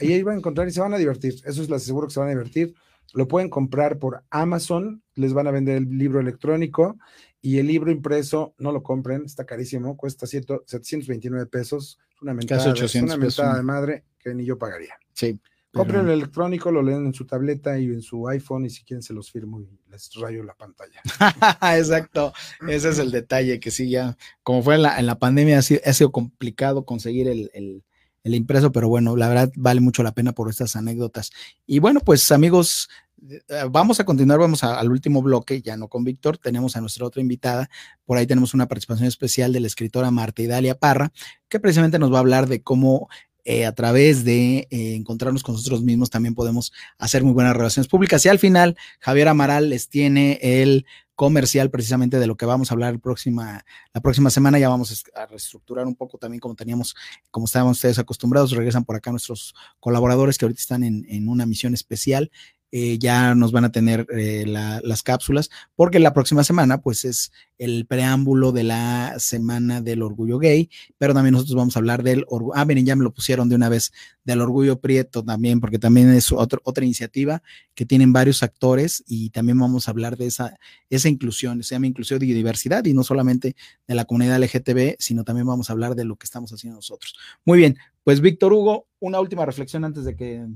[0.00, 2.12] Y ahí van a encontrar y se van a divertir, eso es lo seguro que
[2.12, 2.74] se van a divertir.
[3.14, 6.98] Lo pueden comprar por Amazon, les van a vender el libro electrónico
[7.40, 13.16] y el libro impreso, no lo compren, está carísimo, cuesta 729 pesos, una mentada, una
[13.16, 14.94] mentada de madre que ni yo pagaría.
[15.14, 15.40] Sí.
[15.72, 19.02] Compren el electrónico, lo leen en su tableta y en su iPhone y si quieren
[19.02, 21.00] se los firmo y les rayo la pantalla.
[21.76, 22.32] Exacto,
[22.66, 25.62] ese es el detalle que sí ya, como fue en la, en la pandemia, ha
[25.62, 27.84] sido, complicado conseguir el, el,
[28.24, 31.32] el, impreso, pero bueno, la verdad vale mucho la pena por estas anécdotas.
[31.66, 32.88] Y bueno, pues amigos,
[33.28, 37.04] eh, vamos a continuar, vamos al último bloque, ya no con Víctor, tenemos a nuestra
[37.04, 37.68] otra invitada,
[38.04, 41.12] por ahí tenemos una participación especial de la escritora Marta Idalia Parra,
[41.48, 43.08] que precisamente nos va a hablar de cómo
[43.50, 47.88] eh, a través de eh, encontrarnos con nosotros mismos también podemos hacer muy buenas relaciones
[47.88, 48.22] públicas.
[48.26, 50.84] Y al final, Javier Amaral les tiene el
[51.14, 54.58] comercial precisamente de lo que vamos a hablar la próxima, semana.
[54.58, 56.94] Ya vamos a reestructurar un poco también como teníamos,
[57.30, 58.50] como estaban ustedes acostumbrados.
[58.50, 62.30] Regresan por acá nuestros colaboradores que ahorita están en, en una misión especial
[62.70, 67.32] eh, ya nos van a tener eh, las cápsulas, porque la próxima semana, pues es
[67.56, 72.24] el preámbulo de la semana del orgullo gay, pero también nosotros vamos a hablar del
[72.28, 73.92] orgullo, ah, miren, ya me lo pusieron de una vez,
[74.24, 77.42] del orgullo prieto también, porque también es otra iniciativa
[77.74, 80.58] que tienen varios actores y también vamos a hablar de esa,
[80.90, 83.56] esa inclusión, se llama inclusión y diversidad, y no solamente
[83.86, 87.14] de la comunidad LGTB, sino también vamos a hablar de lo que estamos haciendo nosotros.
[87.46, 90.46] Muy bien, pues Víctor Hugo, una última reflexión antes de que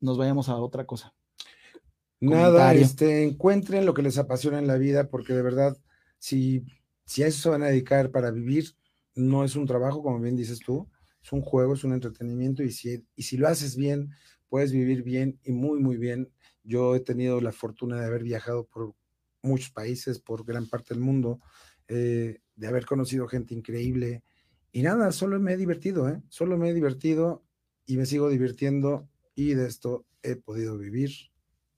[0.00, 1.12] nos vayamos a otra cosa.
[2.20, 5.76] Nada, este, encuentren lo que les apasiona en la vida, porque de verdad,
[6.18, 6.64] si,
[7.04, 8.74] si a eso se van a dedicar para vivir,
[9.14, 10.88] no es un trabajo, como bien dices tú,
[11.22, 14.10] es un juego, es un entretenimiento, y si, y si lo haces bien,
[14.48, 16.32] puedes vivir bien y muy, muy bien.
[16.62, 18.94] Yo he tenido la fortuna de haber viajado por
[19.42, 21.40] muchos países, por gran parte del mundo,
[21.88, 24.24] eh, de haber conocido gente increíble.
[24.72, 26.22] Y nada, solo me he divertido, ¿eh?
[26.28, 27.44] Solo me he divertido
[27.84, 31.10] y me sigo divirtiendo y de esto he podido vivir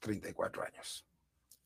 [0.01, 1.05] 34 años.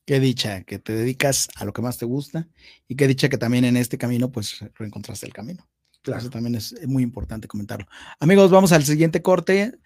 [0.05, 2.47] Qué dicha que te dedicas a lo que más te gusta
[2.87, 5.67] y qué dicha que también en este camino pues reencontraste el camino.
[6.01, 6.19] Claro.
[6.19, 7.87] Eso también es muy importante comentarlo.
[8.19, 9.77] Amigos, vamos al siguiente corte.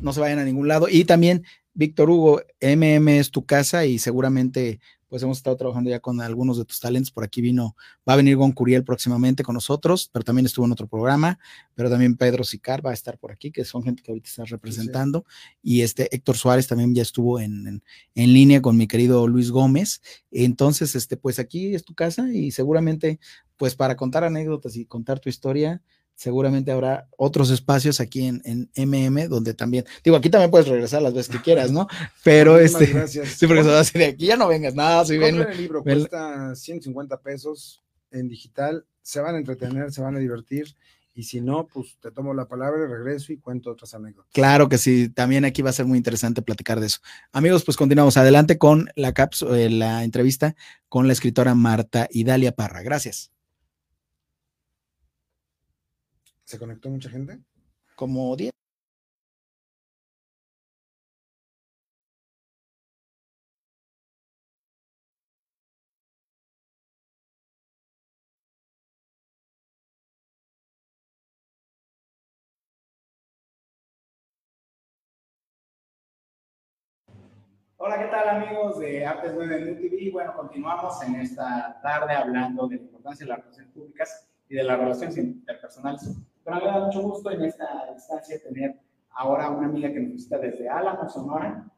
[0.00, 0.88] No se vayan a ningún lado.
[0.88, 1.44] Y también,
[1.74, 6.58] Víctor Hugo, MM es tu casa y seguramente pues hemos estado trabajando ya con algunos
[6.58, 7.10] de tus talentos.
[7.10, 7.76] Por aquí vino,
[8.08, 11.38] va a venir Gon Curiel próximamente con nosotros, pero también estuvo en otro programa,
[11.74, 14.44] pero también Pedro Sicar va a estar por aquí, que son gente que ahorita está
[14.44, 15.24] representando.
[15.62, 17.82] Y este Héctor Suárez también ya estuvo en,
[18.14, 20.00] en, línea con mi querido Luis Gómez.
[20.30, 23.20] Entonces, este, pues aquí es tu casa y seguramente,
[23.56, 25.82] pues para contar anécdotas y contar tu historia,
[26.16, 31.02] seguramente habrá otros espacios aquí en, en, MM donde también, digo, aquí también puedes regresar
[31.02, 31.86] las veces que quieras, ¿no?
[32.24, 33.28] Pero este, gracias.
[33.28, 35.36] sí, porque se va a decir de aquí ya no vengas, nada, si ven.
[35.40, 40.74] El libro cuesta 150 pesos en digital, se van a entretener, se van a divertir.
[41.14, 44.30] Y si no, pues te tomo la palabra regreso y cuento otras anécdotas.
[44.34, 46.98] Claro que sí, también aquí va a ser muy interesante platicar de eso.
[47.32, 49.14] Amigos, pues continuamos adelante con la,
[49.50, 50.56] eh, la entrevista
[50.90, 52.82] con la escritora Marta Idalia Parra.
[52.82, 53.32] Gracias.
[56.46, 57.40] ¿Se conectó mucha gente?
[57.96, 58.52] Como 10.
[77.78, 80.10] Hola, ¿qué tal amigos de Artes 9 TV?
[80.12, 84.62] Bueno, continuamos en esta tarde hablando de la importancia de las relaciones públicas y de
[84.62, 86.16] las relaciones interpersonales
[86.46, 88.78] pero me da mucho gusto en esta instancia tener
[89.10, 91.68] ahora una amiga que nos visita desde Álamo, Sonora.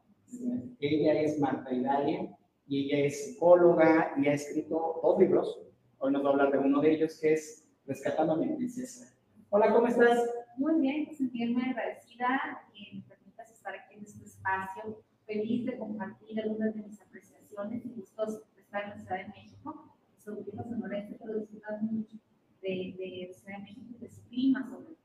[0.79, 5.59] Ella es Marta Idalia y ella es psicóloga y ha escrito dos libros.
[5.97, 9.11] Hoy nos va a hablar de uno de ellos que es Rescatando a mi princesa.
[9.49, 10.29] Hola, ¿cómo estás?
[10.57, 15.01] Muy bien, sentirme agradecida que me permitas estar aquí en este espacio.
[15.25, 19.27] Feliz de compartir algunas de mis apreciaciones y gustos de estar en la Ciudad de
[19.29, 19.95] México.
[20.19, 22.17] Sobre todo en pero disfrutando mucho
[22.61, 24.95] de, de Ciudad de México de su clima sobre todo.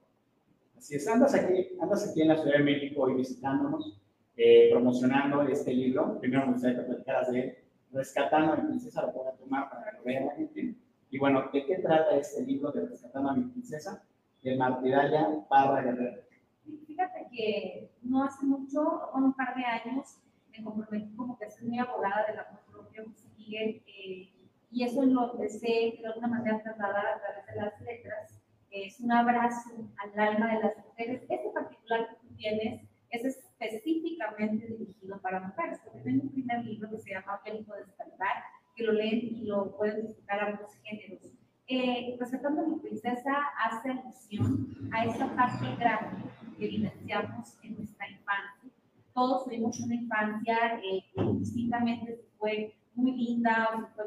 [0.77, 4.01] Así es, andas aquí, andas aquí en la Ciudad de México hoy visitándonos,
[4.37, 6.19] eh, promocionando este libro.
[6.21, 7.59] Primero me gustaría que platicaras de él,
[7.95, 10.75] Rescatando a mi princesa, lo pueda tomar para que lo vea la gente.
[11.11, 14.03] Y bueno, ¿de qué trata este libro de Rescatando a mi princesa?
[14.43, 16.23] De Martiralia Parra Guerrero.
[16.87, 20.19] Fíjate que no hace mucho, un par de años,
[20.51, 24.29] me comprometí como que soy muy abogada del amor propio que sigue eh,
[24.75, 28.43] y eso lo empecé de alguna manera a trasladar a través de las letras.
[28.73, 31.23] Es un abrazo al alma de las mujeres.
[31.29, 36.91] Este particular que tú tienes es específicamente dirigido para mujeres, porque tengo un primer libro
[36.91, 38.43] que se llama de despertar,
[38.75, 41.33] que lo leen y lo pueden disfrutar ambos géneros.
[41.69, 43.33] Eh, Respetando mi princesa
[43.65, 48.71] hace alusión a esa parte gráfica que vivenciamos en nuestra infancia.
[49.15, 54.04] Todos tuvimos una infancia eh, que distintamente fue muy linda o fue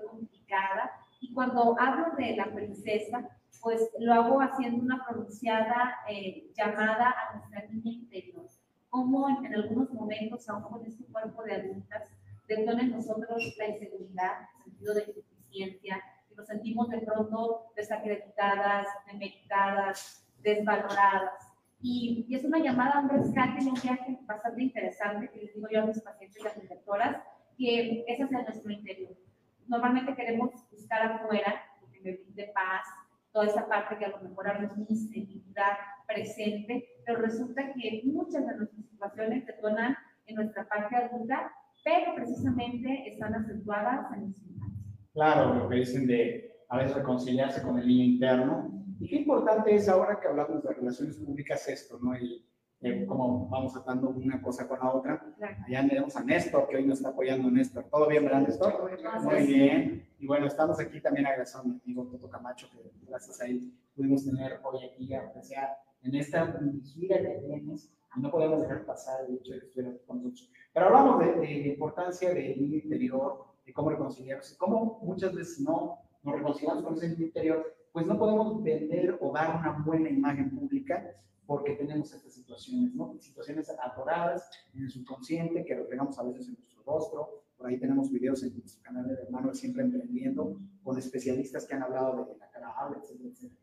[1.20, 3.28] Y cuando hablo de la princesa,
[3.62, 8.46] pues lo hago haciendo una pronunciada eh, llamada a nuestra niña interior.
[8.90, 12.10] Como en, algunos momentos, aún con este cuerpo de adultas,
[12.48, 18.88] detona en nosotros la inseguridad, el sentido de insuficiencia, y nos sentimos de pronto desacreditadas,
[19.12, 21.54] demeritadas, desvaloradas.
[21.82, 25.54] Y, y, es una llamada a un rescate en un viaje bastante interesante que les
[25.54, 27.22] digo yo a mis pacientes y a mis lectoras,
[27.58, 29.27] que ese es nuestro interior.
[29.68, 32.88] Normalmente queremos buscar afuera lo que me brinde paz,
[33.32, 38.48] toda esa parte que a lo mejor habla mi seguridad presente, pero resulta que muchas
[38.48, 39.96] de nuestras situaciones detonan
[40.26, 41.52] en nuestra parte adulta,
[41.84, 44.84] pero precisamente están acentuadas en nuestra infancia.
[45.14, 48.72] Claro, lo que dicen de a veces reconciliarse con el niño interno.
[49.00, 52.14] Y qué importante es ahora que hablamos de relaciones públicas esto, ¿no?
[52.14, 52.44] El,
[52.82, 55.36] eh, como vamos atando una cosa con la otra.
[55.66, 57.86] Allá tenemos a Néstor, que hoy nos está apoyando Néstor.
[57.86, 58.92] ¿Todo bien, verdad, Néstor?
[59.24, 60.08] Muy bien.
[60.20, 63.74] Y bueno, estamos aquí también agradeciendo a mi amigo Toto Camacho, que gracias a él
[63.96, 68.86] pudimos tener hoy aquí, aunque sea en esta gira que tienes, y no podemos dejar
[68.86, 70.52] pasar el hecho de que con nosotros.
[70.74, 75.60] Pero hablamos de, de la importancia del niño interior, de cómo reconciliarse, cómo muchas veces
[75.60, 80.08] no nos reconciliamos con ese niño interior, pues no podemos vender o dar una buena
[80.08, 81.16] imagen pública
[81.48, 83.16] porque tenemos estas situaciones, ¿no?
[83.20, 87.42] Situaciones atoradas en el subconsciente que reflejamos a veces en nuestro rostro.
[87.58, 91.82] Por ahí tenemos videos en nuestro canal de Manuel Siempre Emprendiendo con especialistas que han
[91.82, 92.72] hablado de la cara,
[93.02, 93.62] etcétera, etcétera.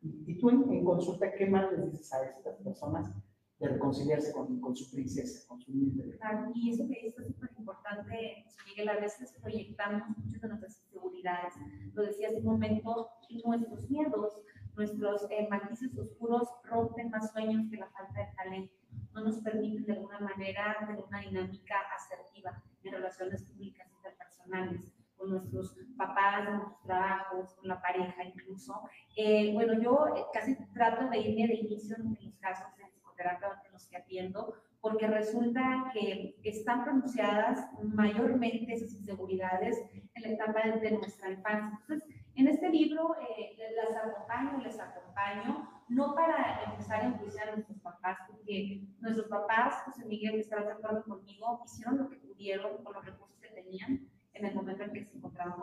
[0.00, 3.12] Y tú en, consulta, ¿qué más les dices a estas personas
[3.60, 6.18] de reconciliarse con, con su princesa, con su líder?
[6.54, 11.52] Y eso que es súper importante, Miguel, a veces proyectamos muchas de nuestras inseguridades.
[11.92, 13.10] Lo decía hace un momento,
[13.50, 14.44] nuestros miedos
[14.76, 18.74] Nuestros eh, matices oscuros rompen más sueños que la falta de talento.
[19.12, 24.80] No nos permiten de alguna manera tener una dinámica asertiva en relaciones públicas interpersonales
[25.16, 28.82] con nuestros papás, en nuestros trabajos, con la pareja incluso.
[29.16, 33.62] Eh, bueno, yo eh, casi trato de irme de inicio en los casos de psicoterapia
[33.66, 39.78] en los que atiendo, porque resulta que están pronunciadas mayormente esas inseguridades
[40.14, 41.78] en la etapa de, nuestra infancia.
[41.80, 47.52] Entonces, en este libro eh, las acompaño, les acompaño, no para empezar a enjuiciar a
[47.52, 52.82] nuestros papás, porque nuestros papás, José Miguel, estará de acuerdo conmigo, hicieron lo que pudieron
[52.82, 55.62] con los recursos que tenían en el momento en que se encontraban.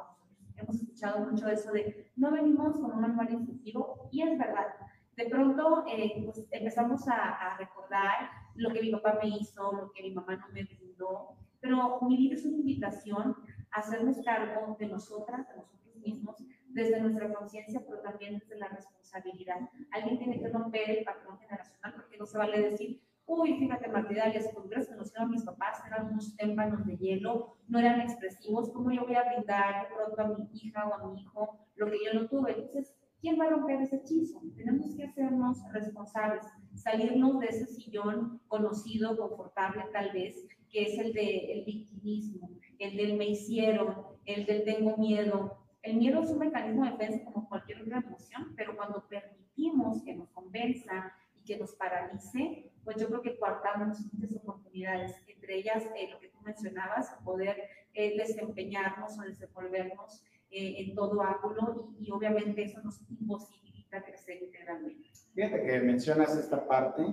[0.55, 4.67] Hemos escuchado mucho eso de no venimos con un manual instructivo, y es verdad.
[5.17, 9.91] De pronto eh, pues, empezamos a, a, recordar lo que mi papá me hizo, lo
[9.91, 13.35] que mi mamá no me brindó, pero mi vida es una invitación
[13.71, 16.35] a hacernos cargo de nosotras, de nosotros mismos,
[16.73, 19.57] desde nuestra conciencia, pero también desde la responsabilidad.
[19.91, 24.27] Alguien tiene que romper el patrón generacional porque no se vale decir, uy, fíjate, Martida,
[24.27, 28.71] las culturas que nos dieron mis papás eran unos témpanos de hielo, no eran expresivos,
[28.71, 31.89] ¿cómo yo voy a brindar de pronto a mi hija o a mi hijo lo
[31.89, 32.53] que yo no tuve?
[32.53, 34.41] Entonces, ¿quién va a romper ese hechizo?
[34.55, 36.45] Tenemos que hacernos responsables,
[36.75, 42.49] salirnos de ese sillón conocido, confortable tal vez, que es el del victimismo,
[42.79, 43.95] el del me hicieron,
[44.25, 48.53] el del tengo miedo, el miedo es un mecanismo de defensa como cualquier otra emoción,
[48.55, 53.99] pero cuando permitimos que nos convenza y que nos paralice, pues yo creo que coartamos
[54.13, 57.57] muchas oportunidades, entre ellas eh, lo que tú mencionabas, poder
[57.93, 65.09] eh, desempeñarnos o desenvolvernos eh, en todo ángulo y, obviamente eso nos imposibilita crecer integralmente.
[65.33, 67.03] Fíjate que mencionas esta parte,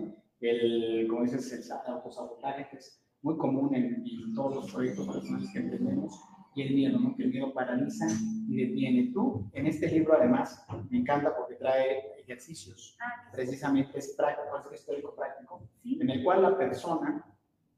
[0.41, 5.51] el, como dices, el autosabotaje, que es muy común en, en todos los proyectos personales
[5.53, 6.21] que tenemos
[6.55, 7.17] y el miedo, ¿no?
[7.17, 8.07] Que el miedo paraliza
[8.49, 9.11] y detiene.
[9.13, 14.81] Tú, en este libro, además, me encanta porque trae ejercicios, ah, precisamente es práctico, es
[14.81, 17.25] histórico práctico, en el cual la persona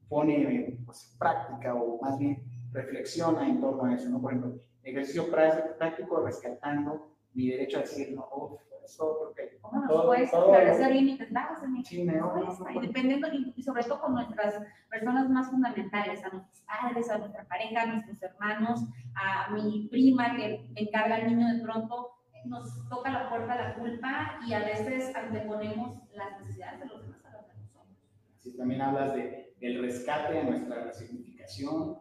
[0.09, 4.21] pone pues, práctica o más bien reflexiona en torno a eso, ¿no?
[4.21, 10.23] Por ejemplo, ejercicio práctico rescatando mi derecho a decir, no, eso porque ¿Cómo nos puede
[10.23, 16.23] establecer límites bajos en sí, y dependiendo, y sobre todo con nuestras personas más fundamentales,
[16.23, 18.81] a nuestros padres, a nuestra pareja, a nuestros hermanos,
[19.15, 22.11] a mi prima que encarga al niño de pronto,
[22.45, 27.25] nos toca la puerta la culpa y a veces anteponemos las necesidades de los demás
[27.25, 27.97] a las de nosotros.
[28.39, 31.99] Así también hablas de, del rescate a nuestra resignificación,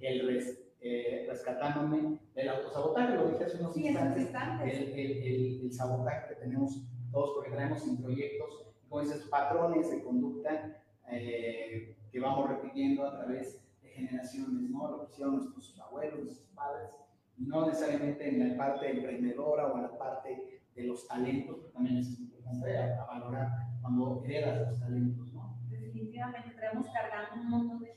[0.00, 4.28] el rescate eh, rescatándome del autosabotaje, lo dije hace unos instantes,
[4.62, 10.02] el, el, el, sabotaje que tenemos todos porque traemos en proyectos, como dices, patrones de
[10.02, 14.90] conducta eh, que vamos repitiendo a través de generaciones, ¿no?
[14.90, 16.90] Lo que hicieron nuestros abuelos, nuestros padres,
[17.38, 21.98] no necesariamente en la parte emprendedora o en la parte de los talentos, pero también
[21.98, 23.48] es importante a, valorar
[23.80, 25.58] cuando heredas los talentos, ¿no?
[25.68, 27.95] Definitivamente traemos cargando un montón de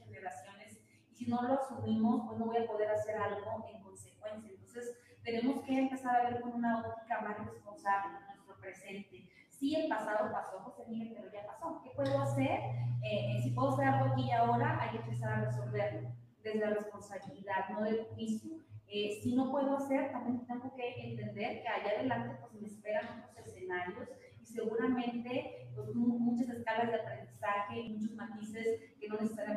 [1.30, 4.51] no lo asumimos, pues no voy a poder hacer algo en consecuencia.
[4.51, 9.30] Entonces, tenemos que empezar a ver con una óptica más responsable nuestro presente.
[9.49, 11.82] Sí, el pasado pasó, José Miguel, pero ya pasó.
[11.84, 12.59] ¿Qué puedo hacer?
[13.03, 16.09] Eh, si puedo hacer algo aquí y ahora, hay que empezar a resolverlo
[16.41, 18.57] desde la responsabilidad, no del juicio.
[18.88, 23.25] Eh, si no puedo hacer, también tengo que entender que allá adelante pues, me esperan
[23.30, 24.09] otros escenarios
[24.41, 29.49] y seguramente pues, muchas escalas de aprendizaje, muchos matices que no necesariamente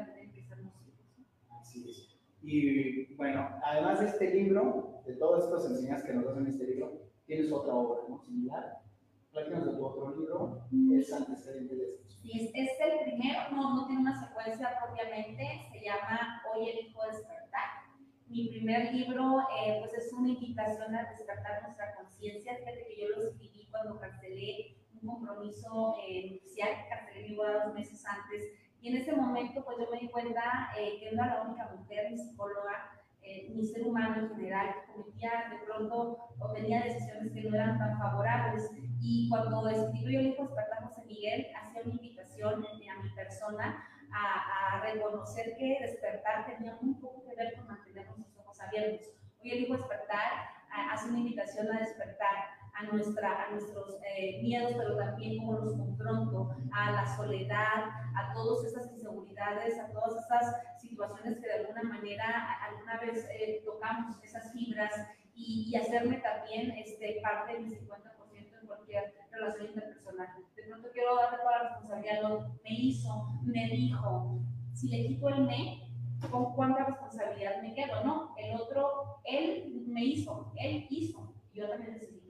[2.52, 6.66] y bueno, además de este libro, de todas estas enseñanzas que nos das en este
[6.66, 8.18] libro, tienes otra obra, ¿no?
[8.18, 8.82] Similar.
[9.30, 12.02] Platícanos de tu otro libro, es antecedente de esto.
[12.22, 15.42] Sí, es, el primero, no, no tiene una secuencia propiamente,
[15.72, 17.88] se llama Hoy elijo despertar.
[18.26, 22.56] Mi primer libro, eh, pues es una invitación a despertar nuestra conciencia.
[22.56, 28.04] Fíjate que yo lo escribí cuando cancelé un compromiso eh, inicial, cancelé mi dos meses
[28.06, 28.52] antes,
[28.82, 32.10] y en ese momento pues yo me di cuenta eh, que era la única mujer,
[32.10, 32.90] mi psicóloga,
[33.22, 37.54] eh, mi ser humano en general, que cometía de pronto o tenía decisiones que no
[37.54, 38.68] eran tan favorables.
[39.00, 44.80] Y cuando escribió el hijo despertar José Miguel, hacía una invitación a mi persona a,
[44.82, 49.06] reconocer que despertar tenía muy poco que ver con mantener nuestros ojos abiertos.
[49.40, 50.50] Hoy el hijo despertar
[50.90, 52.34] hace una invitación a despertar
[52.74, 58.32] a, nuestra, a nuestros eh, miedos, pero también como los confronto, a la soledad, a
[58.32, 64.16] todas esas inseguridades, a todas esas situaciones que de alguna manera alguna vez eh, tocamos
[64.22, 64.92] esas fibras
[65.34, 70.28] y, y, hacerme también este, parte de mi 50% en cualquier relación interpersonal.
[70.54, 74.40] De pronto quiero darle toda la responsabilidad, lo me hizo, me dijo,
[74.74, 75.82] si le quito el me,
[76.30, 78.34] con cuánta responsabilidad me quedo, ¿no?
[78.36, 82.21] El otro, él me hizo, él hizo, yo también decidí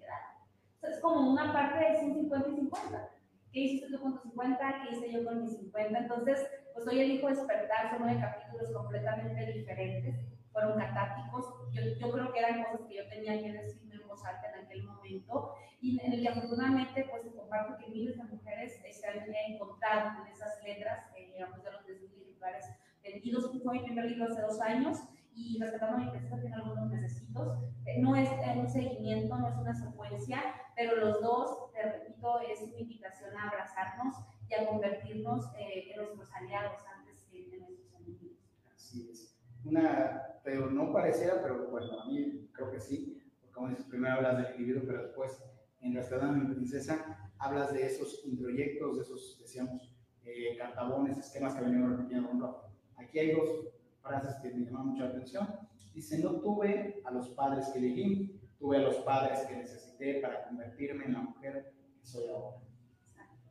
[0.83, 0.93] quedar.
[0.93, 3.09] es como una parte de 50 y 50.
[3.53, 4.83] ¿Qué hiciste tú con tu 50?
[4.83, 5.99] ¿Qué hice yo con mis 50?
[5.99, 10.17] Entonces, pues hoy elijo despertar, son nueve capítulos completamente diferentes,
[10.53, 11.47] fueron catárticos.
[11.73, 14.65] Yo, yo creo que eran cosas que yo tenía que decirme en voz alta en
[14.65, 19.19] aquel momento, y en el que afortunadamente, pues comparto que miles de mujeres se han
[19.51, 22.65] encontrado en esas letras, eh, digamos, de los desiguales
[23.03, 23.51] vendidos.
[23.63, 24.99] Fue mi primer libro hace dos años
[25.35, 27.59] y Respetando mi Princesa tiene algunos necesitos.
[27.87, 30.43] Eh, no es un seguimiento, no es una secuencia,
[30.77, 34.15] pero los dos, te repito, es una invitación a abrazarnos
[34.49, 38.39] y a convertirnos eh, en nuestros aliados antes que en nuestros enemigos.
[38.75, 39.39] Así es.
[39.65, 44.17] Una, pero no pareciera, pero bueno, a mí creo que sí, porque como dices, primero
[44.17, 45.43] hablas del individuo, pero después
[45.81, 49.93] en Respetando a mi Princesa hablas de esos introyectos, de esos, decíamos,
[50.25, 52.73] eh, cartabones, esquemas que venimos repitiendo.
[52.97, 53.67] Aquí hay dos
[54.03, 55.49] frases que me llaman mucha atención.
[55.95, 60.45] Dice, no tuve a los padres que elegí, tuve a los padres que necesité para
[60.49, 62.59] convertirme en la mujer que soy ahora.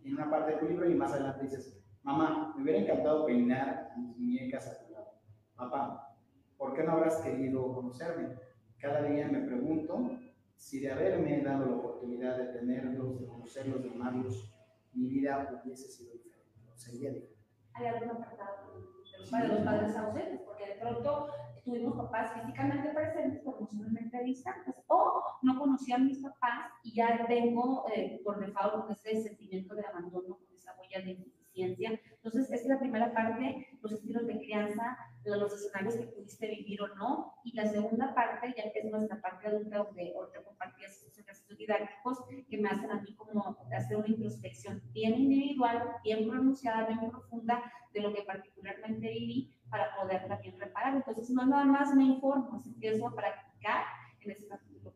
[0.04, 3.26] Y en una parte de tu libro y más adelante dices, mamá, me hubiera encantado
[3.26, 5.12] peinar a mis muñecas a tu lado.
[5.56, 6.16] Papá,
[6.58, 8.36] ¿por qué no habrás querido conocerme?
[8.80, 10.18] Cada día me pregunto
[10.56, 14.52] si de haberme dado la oportunidad de tenerlos, de conocerlos, de amarlos,
[14.94, 17.46] mi vida hubiese sido diferente, sería diferente.
[17.74, 18.91] ¿Hay algún apartado
[19.40, 21.28] de los padres ausentes, porque de pronto
[21.64, 27.86] tuvimos papás físicamente presentes, pero emocionalmente distantes, o no conocían mis papás y ya tengo
[27.94, 32.80] eh, por default ese sentimiento de abandono, con esa huella de entonces, esa es la
[32.80, 37.34] primera parte, los estilos de crianza, los escenarios que pudiste vivir o no.
[37.44, 41.58] Y la segunda parte, ya que es nuestra parte adulta, donde ahorita compartías esos ejercicios
[41.58, 47.12] didácticos que me hacen a mí como hacer una introspección bien individual, bien pronunciada, bien
[47.12, 47.62] profunda
[47.94, 50.96] de lo que particularmente viví para poder también reparar.
[50.96, 53.84] Entonces, no nada más me informo, empiezo a practicar
[54.22, 54.94] en ese estoy.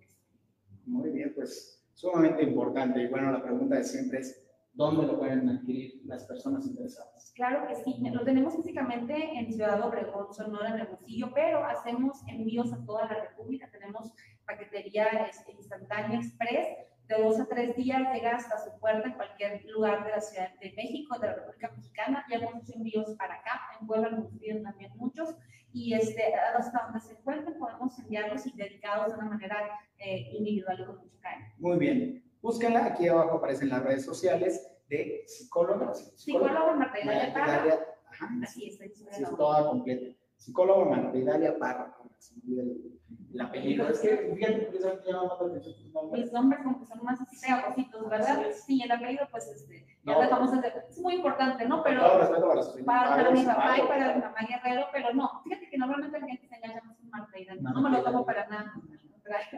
[0.86, 3.02] Muy bien, pues sumamente importante.
[3.02, 4.45] Y bueno, la pregunta de siempre es,
[4.76, 7.32] ¿Dónde lo pueden adquirir las personas interesadas?
[7.34, 12.74] Claro que sí, lo tenemos físicamente en Ciudad Obregón, Sonora, en Hermosillo, pero hacemos envíos
[12.74, 13.70] a toda la República.
[13.72, 14.12] Tenemos
[14.46, 16.68] paquetería este, instantánea express,
[17.08, 20.50] de dos a tres días llega hasta su puerta en cualquier lugar de la Ciudad
[20.60, 22.26] de México, de la República Mexicana.
[22.30, 25.36] Ya hemos hecho envíos para acá, en Puebla nos piden también muchos,
[25.72, 30.80] y este, hasta donde se encuentren podemos enviarlos y dedicados de una manera eh, individual
[30.82, 31.54] y con mucho cariño.
[31.60, 32.25] Muy bien.
[32.46, 35.96] Búsquenla, aquí abajo aparecen las redes sociales de psicóloga.
[35.96, 37.80] Psicóloga Marta Idalia Parra.
[38.12, 40.16] Ajá, Así es, es toda completa.
[40.38, 41.98] Psicóloga Marta Idalia Parra,
[42.38, 43.90] el apellido.
[43.90, 46.12] Es que, fíjate, precisamente llama más la atención.
[46.12, 48.46] Mis nombres como que son más así pegajositos, ¿verdad?
[48.54, 50.72] Sí, el apellido, pues, este, ya dejamos de...
[50.88, 51.82] Es muy importante, ¿no?
[51.82, 52.00] Pero...
[52.00, 55.42] Todo respeto para, sus para, para mi papá y para mi mamá Guerrero, pero no,
[55.44, 57.62] fíjate que normalmente la gente se engaña más con Marta Idalia.
[57.64, 58.74] No, no me lo tomo para nada.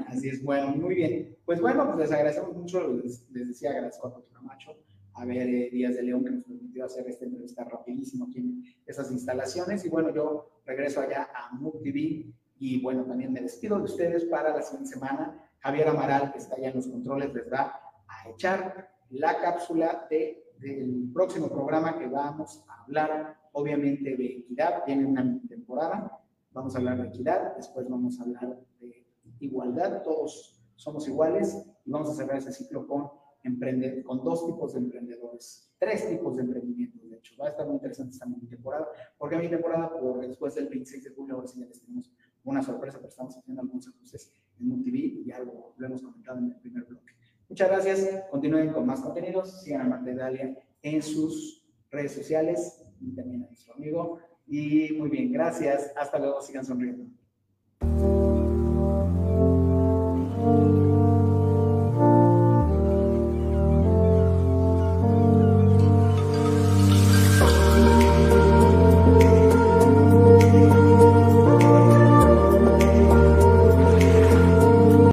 [0.07, 1.37] Así es, bueno, muy bien.
[1.45, 4.77] Pues bueno, pues les agradecemos mucho, les, decía, agradezco a Pato Camacho,
[5.13, 9.11] a ver Díaz de León que nos permitió hacer esta entrevista rapidísimo aquí en esas
[9.11, 9.83] instalaciones.
[9.85, 14.25] Y bueno, yo regreso allá a MUC TV y bueno, también me despido de ustedes
[14.25, 15.43] para la siguiente semana.
[15.59, 20.53] Javier Amaral, que está allá en los controles, les va a echar la cápsula de,
[20.59, 24.83] del próximo programa que vamos a hablar, obviamente, de equidad.
[24.85, 26.19] Tiene una temporada,
[26.51, 28.59] vamos a hablar de equidad, después vamos a hablar
[29.39, 33.09] igualdad, todos somos iguales y vamos a cerrar ese ciclo con,
[33.43, 37.35] emprender, con dos tipos de emprendedores, tres tipos de emprendimientos, de hecho.
[37.39, 41.03] Va a estar muy interesante esta mi temporada, porque mi temporada, por después del 26
[41.03, 42.11] de julio, ahora sí ya les tenemos
[42.43, 46.39] una sorpresa, pero estamos haciendo algunos ajustes en un TV y algo lo hemos comentado
[46.39, 47.13] en el primer bloque.
[47.49, 53.15] Muchas gracias, continúen con más contenidos, sigan a Marta Dalia en sus redes sociales y
[53.15, 54.19] también a nuestro amigo.
[54.45, 57.05] Y muy bien, gracias, hasta luego, sigan sonriendo.